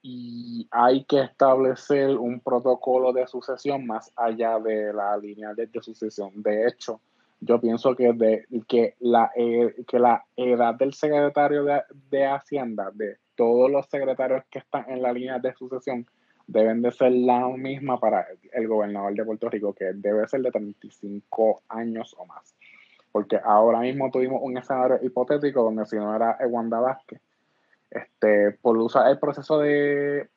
[0.03, 6.31] y hay que establecer un protocolo de sucesión más allá de la línea de, sucesión.
[6.43, 7.01] De hecho,
[7.45, 12.91] yo pienso que, de, que, la, eh, que la edad del secretario de, de Hacienda,
[12.93, 16.07] de todos los secretarios que están en la línea de sucesión,
[16.47, 20.51] deben de ser la misma para el gobernador de Puerto Rico, que debe ser de
[20.51, 22.55] 35 años o más.
[23.13, 27.21] Porque ahora mismo tuvimos un escenario hipotético donde si no era Wanda Vázquez,
[27.91, 30.29] este, por usar el proceso de,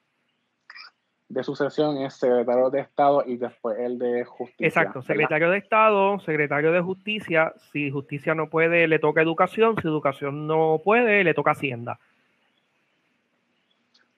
[1.29, 4.67] de sucesión es secretario de Estado y después el de Justicia.
[4.67, 9.87] Exacto, secretario de Estado, secretario de Justicia, si Justicia no puede, le toca Educación, si
[9.87, 11.99] Educación no puede, le toca Hacienda.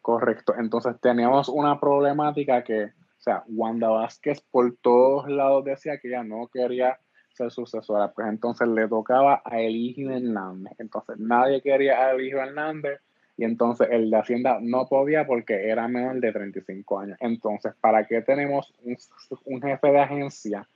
[0.02, 0.54] Correcto.
[0.58, 6.24] Entonces teníamos una problemática que, o sea, Wanda Vázquez por todos lados decía que ella
[6.24, 7.00] no quería
[7.34, 10.74] ser sucesora, pues entonces le tocaba a Eligio Hernández.
[10.78, 13.02] Entonces nadie quería a Eligio Hernández
[13.40, 17.18] y entonces el de Hacienda no podía porque era menor de 35 años.
[17.22, 18.98] Entonces, ¿para qué tenemos un,
[19.46, 20.68] un jefe de agencia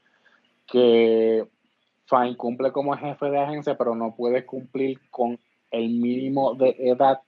[0.66, 1.46] que
[2.38, 5.38] cumple como jefe de agencia, pero no puede cumplir con
[5.72, 7.20] el mínimo de edad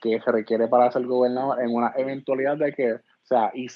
[0.00, 3.68] que se requiere para ser gobernador en una eventualidad de que, o sea, y,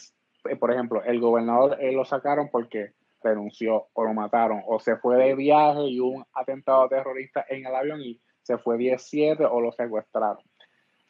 [0.56, 5.16] por ejemplo, el gobernador eh, lo sacaron porque renunció o lo mataron o se fue
[5.16, 9.60] de viaje y hubo un atentado terrorista en el avión y se fue 17 o
[9.60, 10.42] lo secuestraron.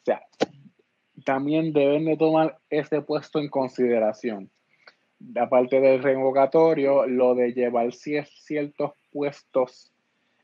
[0.03, 0.23] O sea,
[1.25, 4.51] también deben de tomar ese puesto en consideración.
[5.37, 9.93] Aparte del revocatorio, lo de llevar ciertos puestos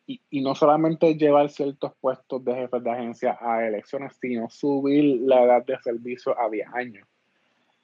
[0.09, 5.43] y, no solamente llevar ciertos puestos de jefes de agencia a elecciones, sino subir la
[5.43, 7.07] edad de servicio a 10 años.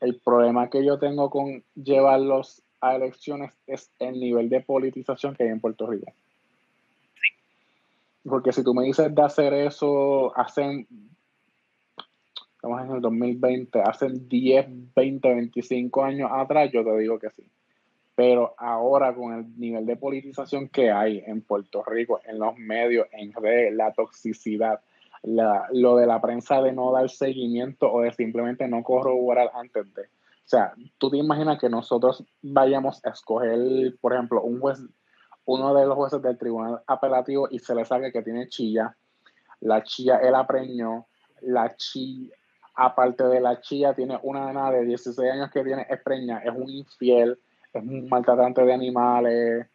[0.00, 5.44] El problema que yo tengo con llevarlos a elecciones es el nivel de politización que
[5.44, 6.12] hay en Puerto Rico.
[8.26, 10.86] Porque si tú me dices de hacer eso, hacen,
[12.64, 17.44] estamos en el 2020, hacen 10, 20, 25 años atrás, yo te digo que sí.
[18.14, 23.06] Pero ahora con el nivel de politización que hay en Puerto Rico, en los medios,
[23.12, 24.80] en redes, la toxicidad,
[25.24, 30.02] lo de la prensa de no dar seguimiento o de simplemente no corroborar antes de.
[30.02, 34.78] O sea, tú te imaginas que nosotros vayamos a escoger, por ejemplo, un juez,
[35.44, 38.96] uno de los jueces del tribunal apelativo y se le sabe que tiene chilla,
[39.60, 41.06] la chilla él apreñó,
[41.42, 42.34] la chilla,
[42.74, 46.52] aparte de la chilla, tiene una nena de 16 años que tiene es preña, es
[46.54, 47.38] un infiel,
[47.72, 49.66] es un maltratante de animales,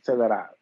[0.00, 0.52] etcétera.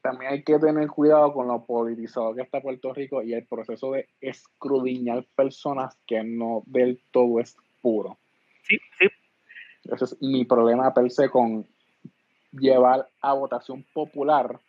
[0.00, 3.92] También hay que tener cuidado con lo politizado que está Puerto Rico y el proceso
[3.92, 8.18] de escrudiñar personas que no del todo es puro.
[8.62, 9.06] Sí, sí.
[9.84, 11.66] Ese es mi problema per se con
[12.52, 14.60] llevar a votación popular,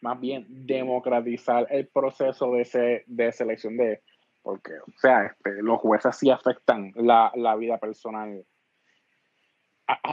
[0.00, 4.00] más bien democratizar el proceso de, de selección de,
[4.42, 8.44] porque, o sea, este, los jueces sí afectan la, la vida personal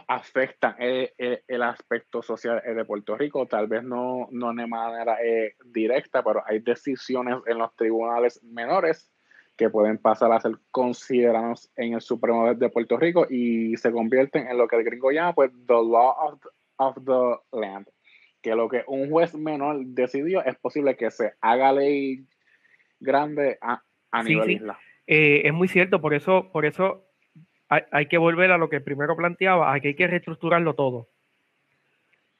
[0.07, 1.11] afectan el,
[1.47, 6.43] el, aspecto social de Puerto Rico, tal vez no, no de manera eh, directa, pero
[6.45, 9.11] hay decisiones en los tribunales menores
[9.55, 14.47] que pueden pasar a ser considerados en el Supremo de Puerto Rico y se convierten
[14.47, 16.39] en lo que el gringo llama pues the law
[16.77, 17.88] of, the land,
[18.41, 22.25] que lo que un juez menor decidió es posible que se haga ley
[23.01, 24.80] grande a, a nivel isla.
[25.07, 27.03] Eh, es muy cierto, por eso, por eso
[27.68, 31.07] hay, que volver a lo que primero planteaba, a que hay que reestructurarlo todo.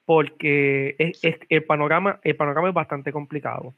[0.06, 3.76] Porque es, el, panorama, el panorama es bastante complicado.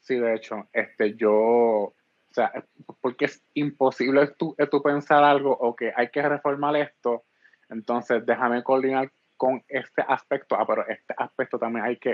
[0.00, 1.94] Sí, de hecho, este, yo, o
[2.30, 2.52] sea,
[3.00, 7.24] porque es imposible tú, tú pensar algo o que hay que reformar esto,
[7.70, 12.12] entonces déjame coordinar con este aspecto, ah, pero este aspecto también hay que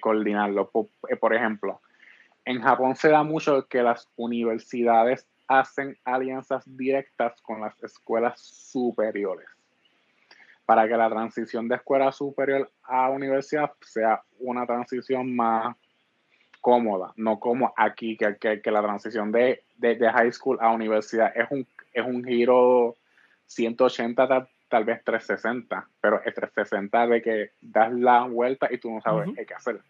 [0.00, 0.70] coordinarlo.
[0.70, 1.80] por ejemplo,
[2.44, 9.48] en Japón se da mucho que las universidades hacen alianzas directas con las escuelas superiores
[10.64, 15.76] para que la transición de escuela superior a universidad sea una transición más
[16.60, 21.50] cómoda, no como aquí, que, que, la transición de, de, high school a universidad es
[21.50, 22.94] un, es un giro
[23.46, 29.00] 180, tal, vez 360, pero es 360 de que das la vuelta y tú no
[29.00, 29.80] sabes qué hacer.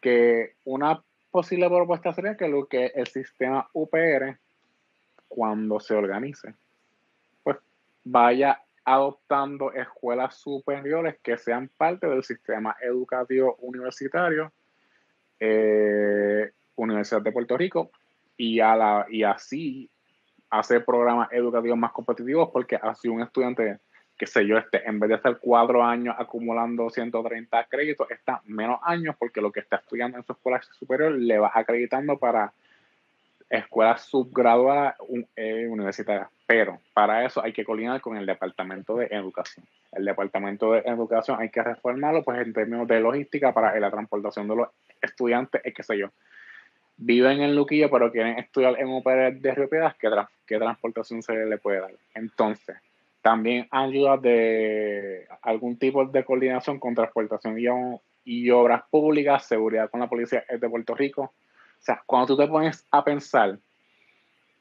[0.00, 4.38] Que una posible propuesta sería que lo que el sistema UPR,
[5.28, 6.54] cuando se organice,
[7.42, 7.58] pues
[8.04, 14.52] vaya adoptando escuelas superiores que sean parte del sistema educativo universitario,
[15.40, 17.90] eh, Universidad de Puerto Rico,
[18.36, 19.90] y, a la, y así
[20.50, 23.78] hacer programas educativos más competitivos, porque así un estudiante,
[24.16, 28.80] que sé yo, este, en vez de estar cuatro años acumulando 130 créditos, está menos
[28.82, 32.52] años, porque lo que está estudiando en su escuela superior le va acreditando para
[33.48, 34.96] escuelas subgraduadas
[35.36, 36.28] eh, universitarias.
[36.46, 39.66] Pero para eso hay que coordinar con el Departamento de Educación.
[39.92, 44.48] El Departamento de Educación hay que reformarlo pues en términos de logística para la transportación
[44.48, 44.68] de los
[45.00, 46.10] estudiantes, es que sé yo.
[46.98, 50.08] Viven en Luquillo, pero quieren estudiar en un de Río Piedras, ¿qué,
[50.46, 51.92] ¿qué transportación se le puede dar?
[52.14, 52.76] Entonces,
[53.20, 57.66] también ayuda de algún tipo de coordinación con transportación y,
[58.24, 61.32] y obras públicas, seguridad con la policía de Puerto Rico,
[61.78, 63.58] o sea, cuando tú te pones a pensar,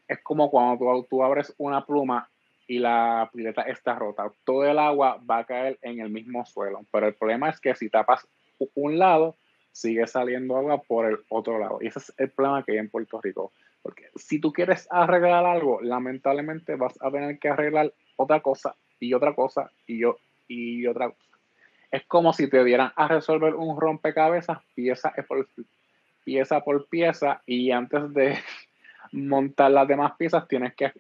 [0.08, 2.30] es como cuando tú, abres una pluma
[2.68, 4.32] y la pileta está rota.
[4.44, 6.86] Todo el agua va a caer en el mismo suelo.
[6.92, 8.28] Pero el problema es que si tapas
[8.76, 9.36] un lado,
[9.76, 11.80] sigue saliendo agua por el otro lado.
[11.82, 13.52] Y ese es el problema que hay en Puerto Rico.
[13.82, 19.14] Porque si tú quieres arreglar algo, lamentablemente vas a tener que arreglar otra cosa y
[19.14, 20.18] otra cosa y, yo,
[20.48, 21.38] y otra cosa.
[21.92, 25.46] Es como si te dieran a resolver un rompecabezas pieza por
[26.24, 28.38] pieza por pieza y antes de
[29.12, 30.94] montar las demás piezas tienes que,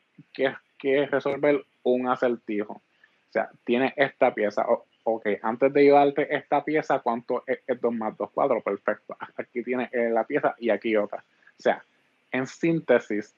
[1.08, 2.74] resolver un acertijo.
[2.74, 4.66] O sea, tienes esta pieza.
[5.06, 8.30] Ok, antes de llevarte esta pieza, ¿cuánto es, 2 más 2?
[8.34, 9.16] 4, perfecto.
[9.38, 11.24] Aquí tienes eh, la pieza y aquí otra.
[11.58, 11.84] O sea,
[12.32, 13.36] en síntesis,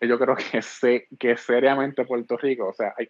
[0.00, 3.08] yo creo que, sé, que seriamente Puerto Rico, o sea, hay,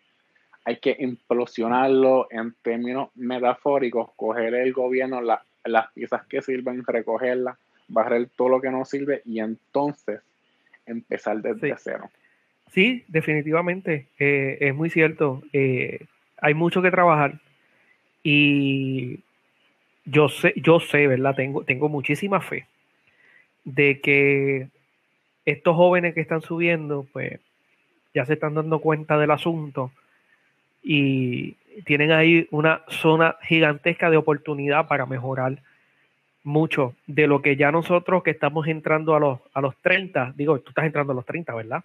[0.65, 7.57] hay que implosionarlo en términos metafóricos, coger el gobierno, la, las piezas que sirven, recogerlas,
[7.87, 10.21] barrer todo lo que no sirve y entonces
[10.87, 12.11] empezar desde cero.
[12.73, 15.43] Sí, definitivamente, eh, es muy cierto.
[15.53, 16.05] Eh,
[16.41, 17.35] hay mucho que trabajar
[18.23, 19.21] y
[20.05, 21.35] yo sé, yo sé, ¿verdad?
[21.35, 22.67] Tengo, tengo muchísima fe
[23.65, 24.69] de que
[25.45, 27.41] estos jóvenes que están subiendo, pues
[28.15, 29.93] ya se están dando cuenta del asunto
[30.83, 35.59] y tienen ahí una zona gigantesca de oportunidad para mejorar
[36.45, 40.59] mucho de lo que ya nosotros que estamos entrando a los, a los 30, digo,
[40.61, 41.85] tú estás entrando a los 30, ¿verdad?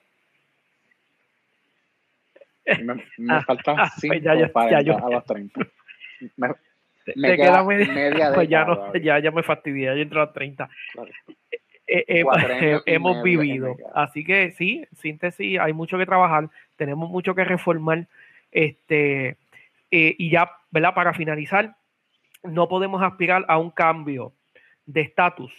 [2.66, 5.59] Me, me ah, falta 5 ah, pues ya, para ya, a los 30.
[6.38, 6.47] Me,
[7.16, 10.70] me queda, media, pues ya, no, ya, ya me fastidié, ya entro a los 30.
[11.88, 12.24] Eh, eh,
[12.61, 13.76] eh, hemos vivido.
[13.93, 18.07] Así que sí, síntesis, hay mucho que trabajar, tenemos mucho que reformar.
[18.51, 19.38] Este,
[19.89, 20.93] y ya, ¿verdad?
[20.93, 21.76] Para finalizar,
[22.43, 24.34] no podemos aspirar a un cambio
[24.86, 25.51] de estatus,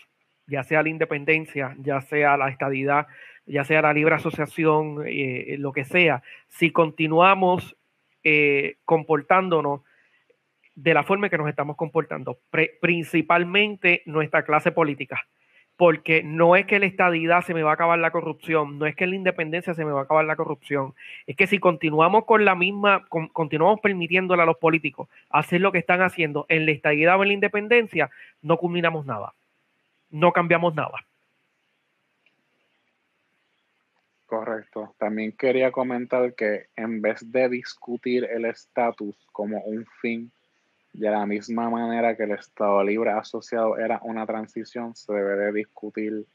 [0.46, 3.06] ya sea la independencia, ya sea la estadidad,
[3.46, 7.76] ya sea la libre asociación, eh, lo que sea, si continuamos
[8.22, 9.82] eh, comportándonos
[10.74, 12.38] de la forma en que nos estamos comportando,
[12.80, 15.26] principalmente nuestra clase política,
[15.76, 18.96] porque no es que la estadidad se me va a acabar la corrupción, no es
[18.96, 20.94] que la independencia se me va a acabar la corrupción,
[21.26, 25.78] es que si continuamos con la misma, continuamos permitiéndole a los políticos hacer lo que
[25.78, 28.10] están haciendo en la estadidad o en la independencia,
[28.42, 29.34] no culminamos nada,
[30.10, 31.04] no cambiamos nada.
[34.34, 34.94] Correcto.
[34.98, 40.32] También quería comentar que en vez de discutir el estatus como un fin
[40.92, 45.52] de la misma manera que el Estado Libre Asociado era una transición, se debe de
[45.52, 46.26] discutir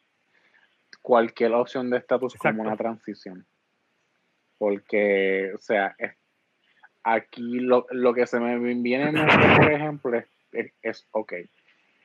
[1.01, 3.45] cualquier opción de estatus como una transición.
[4.57, 5.93] Porque, o sea,
[7.03, 10.23] aquí lo, que se me viene en mente, por ejemplo,
[10.81, 11.33] es, ok,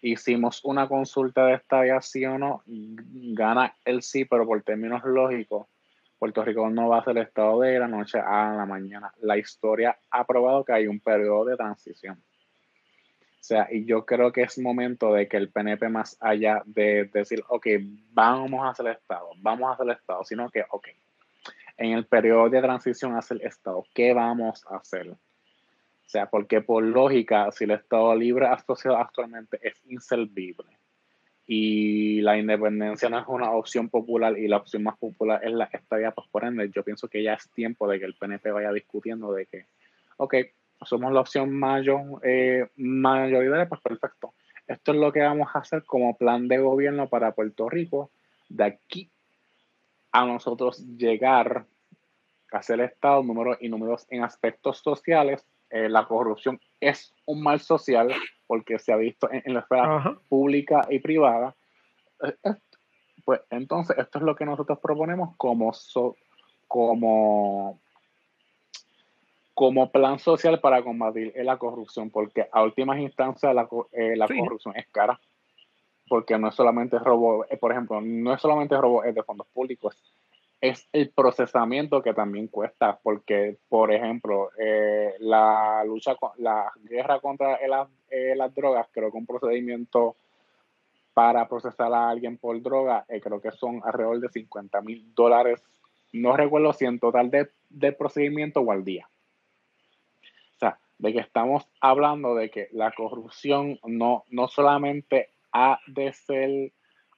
[0.03, 5.69] hicimos una consulta de estadía sí o no, gana el sí, pero por términos lógicos,
[6.19, 9.12] Puerto Rico no va a ser el estado de la noche a la mañana.
[9.21, 12.17] La historia ha probado que hay un periodo de transición.
[12.17, 17.11] O sea, y yo creo que es momento de que el PNP, más allá de,
[17.12, 17.67] decir, ok,
[18.12, 20.89] vamos a hacer Estado, vamos a hacer Estado, sino que, ok,
[21.77, 25.11] en el periodo de transición hacia el Estado, ¿qué vamos a hacer?
[25.11, 25.19] O
[26.07, 30.79] sea, porque por lógica, si el Estado libre asociado actualmente es inservible
[31.47, 35.65] y la independencia no es una opción popular y la opción más popular es la
[35.67, 38.73] estadía, pues por ende, yo pienso que ya es tiempo de que el PNP vaya
[38.73, 39.67] discutiendo de que,
[40.17, 40.35] ok,
[40.83, 44.35] somos la opción mayor, eh, mayoritaria, pues perfecto.
[44.67, 48.11] Esto es lo que vamos a hacer como plan de gobierno para Puerto Rico.
[48.49, 49.11] De aquí
[50.13, 51.67] a nosotros llegar
[52.51, 55.45] a ser Estado, números y números en aspectos sociales.
[55.71, 58.15] Eh, la corrupción es un mal social
[58.47, 61.55] porque se ha visto en, la esfera pública y privada.
[62.23, 62.35] Eh,
[63.25, 66.17] pues entonces, esto es lo que nosotros proponemos como, so,
[66.69, 67.81] como
[69.55, 74.77] como plan social para combatir la corrupción, porque a últimas instancias la, eh, la corrupción
[74.77, 75.19] es cara,
[76.09, 79.97] porque no es solamente robo, eh, por ejemplo, no es solamente robo de fondos públicos,
[80.61, 87.21] es el procesamiento que también cuesta, porque, por ejemplo, eh, la lucha, con, la guerra
[87.21, 90.17] contra las drogas, creo que un procedimiento
[91.13, 95.63] para procesar a alguien por droga, creo que son alrededor de 50 mil dólares,
[96.13, 99.09] no recuerdo si en total de, de procedimiento o al día.
[100.97, 106.73] De que estamos hablando de que la corrupción no, no solamente ha de ser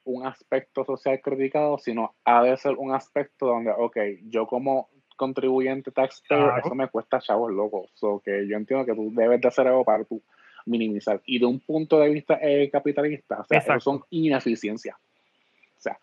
[0.07, 3.97] un aspecto social criticado, sino ha de ser un aspecto donde, ok,
[4.29, 7.89] yo como contribuyente taxpayer, eso me cuesta chavos locos.
[7.95, 10.21] So que yo entiendo que tú debes de hacer algo para tú
[10.65, 11.21] minimizar.
[11.25, 14.95] Y de un punto de vista eh, capitalista, o sea, eso son ineficiencias.
[14.95, 15.99] O sea,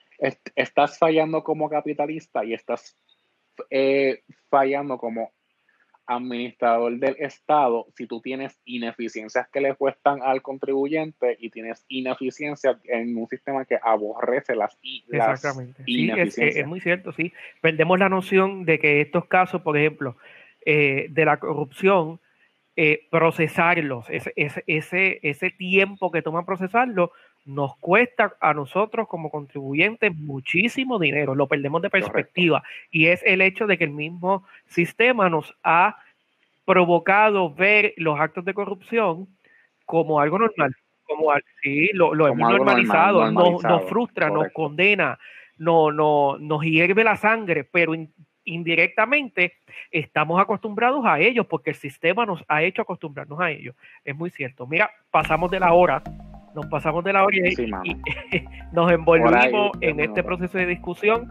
[0.54, 2.96] estás fallando como capitalista y estás
[3.70, 5.30] eh, fallando como
[6.06, 12.76] administrador del Estado si tú tienes ineficiencias que le cuestan al contribuyente y tienes ineficiencias
[12.84, 14.78] en un sistema que aborrece las,
[15.10, 15.82] Exactamente.
[15.84, 17.32] sí, es, muy cierto, sí.
[17.60, 20.16] Perdemos la noción de que estos casos, por ejemplo,
[20.66, 22.20] eh, de la corrupción,
[22.76, 27.12] eh, procesarlos, ese, ese, ese tiempo que toma procesarlo,
[27.44, 32.62] nos cuesta a nosotros como contribuyentes muchísimo dinero, lo perdemos de perspectiva.
[32.90, 35.98] Y es el hecho de que el mismo sistema nos ha
[36.64, 39.28] provocado ver los actos de corrupción
[39.84, 40.74] como algo normal,
[41.04, 41.30] como
[41.62, 45.18] sí, lo, hemos normalizado, nos, frustra, nos condena,
[45.58, 47.92] no, no, nos hierve la sangre, pero
[48.44, 49.58] indirectamente
[49.90, 53.76] estamos acostumbrados a ellos porque el sistema nos ha hecho acostumbrarnos a ellos.
[54.04, 54.66] Es muy cierto.
[54.66, 56.02] Mira, pasamos de la hora
[56.54, 61.30] nos pasamos de la hora y, nos envolvimos en este proceso de discusión.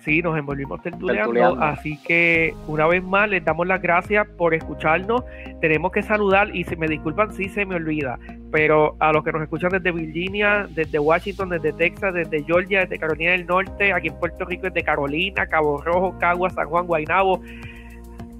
[0.00, 5.22] Sí, nos envolvimos tertuleando, así que una vez más les damos las gracias por escucharnos.
[5.60, 8.18] Tenemos que saludar y si me disculpan si se me olvida,
[8.50, 12.98] pero a los que nos escuchan desde Virginia, desde Washington, desde Texas, desde Georgia, desde
[12.98, 17.40] Carolina del Norte, aquí en Puerto Rico, desde Carolina, Cabo Rojo, Cagua, San Juan, Guaynabo,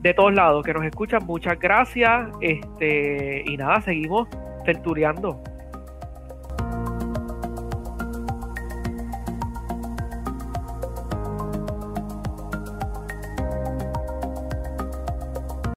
[0.00, 2.28] de todos lados que nos escuchan, muchas gracias.
[2.40, 4.26] Este, y nada, seguimos
[4.64, 5.40] tertuleando.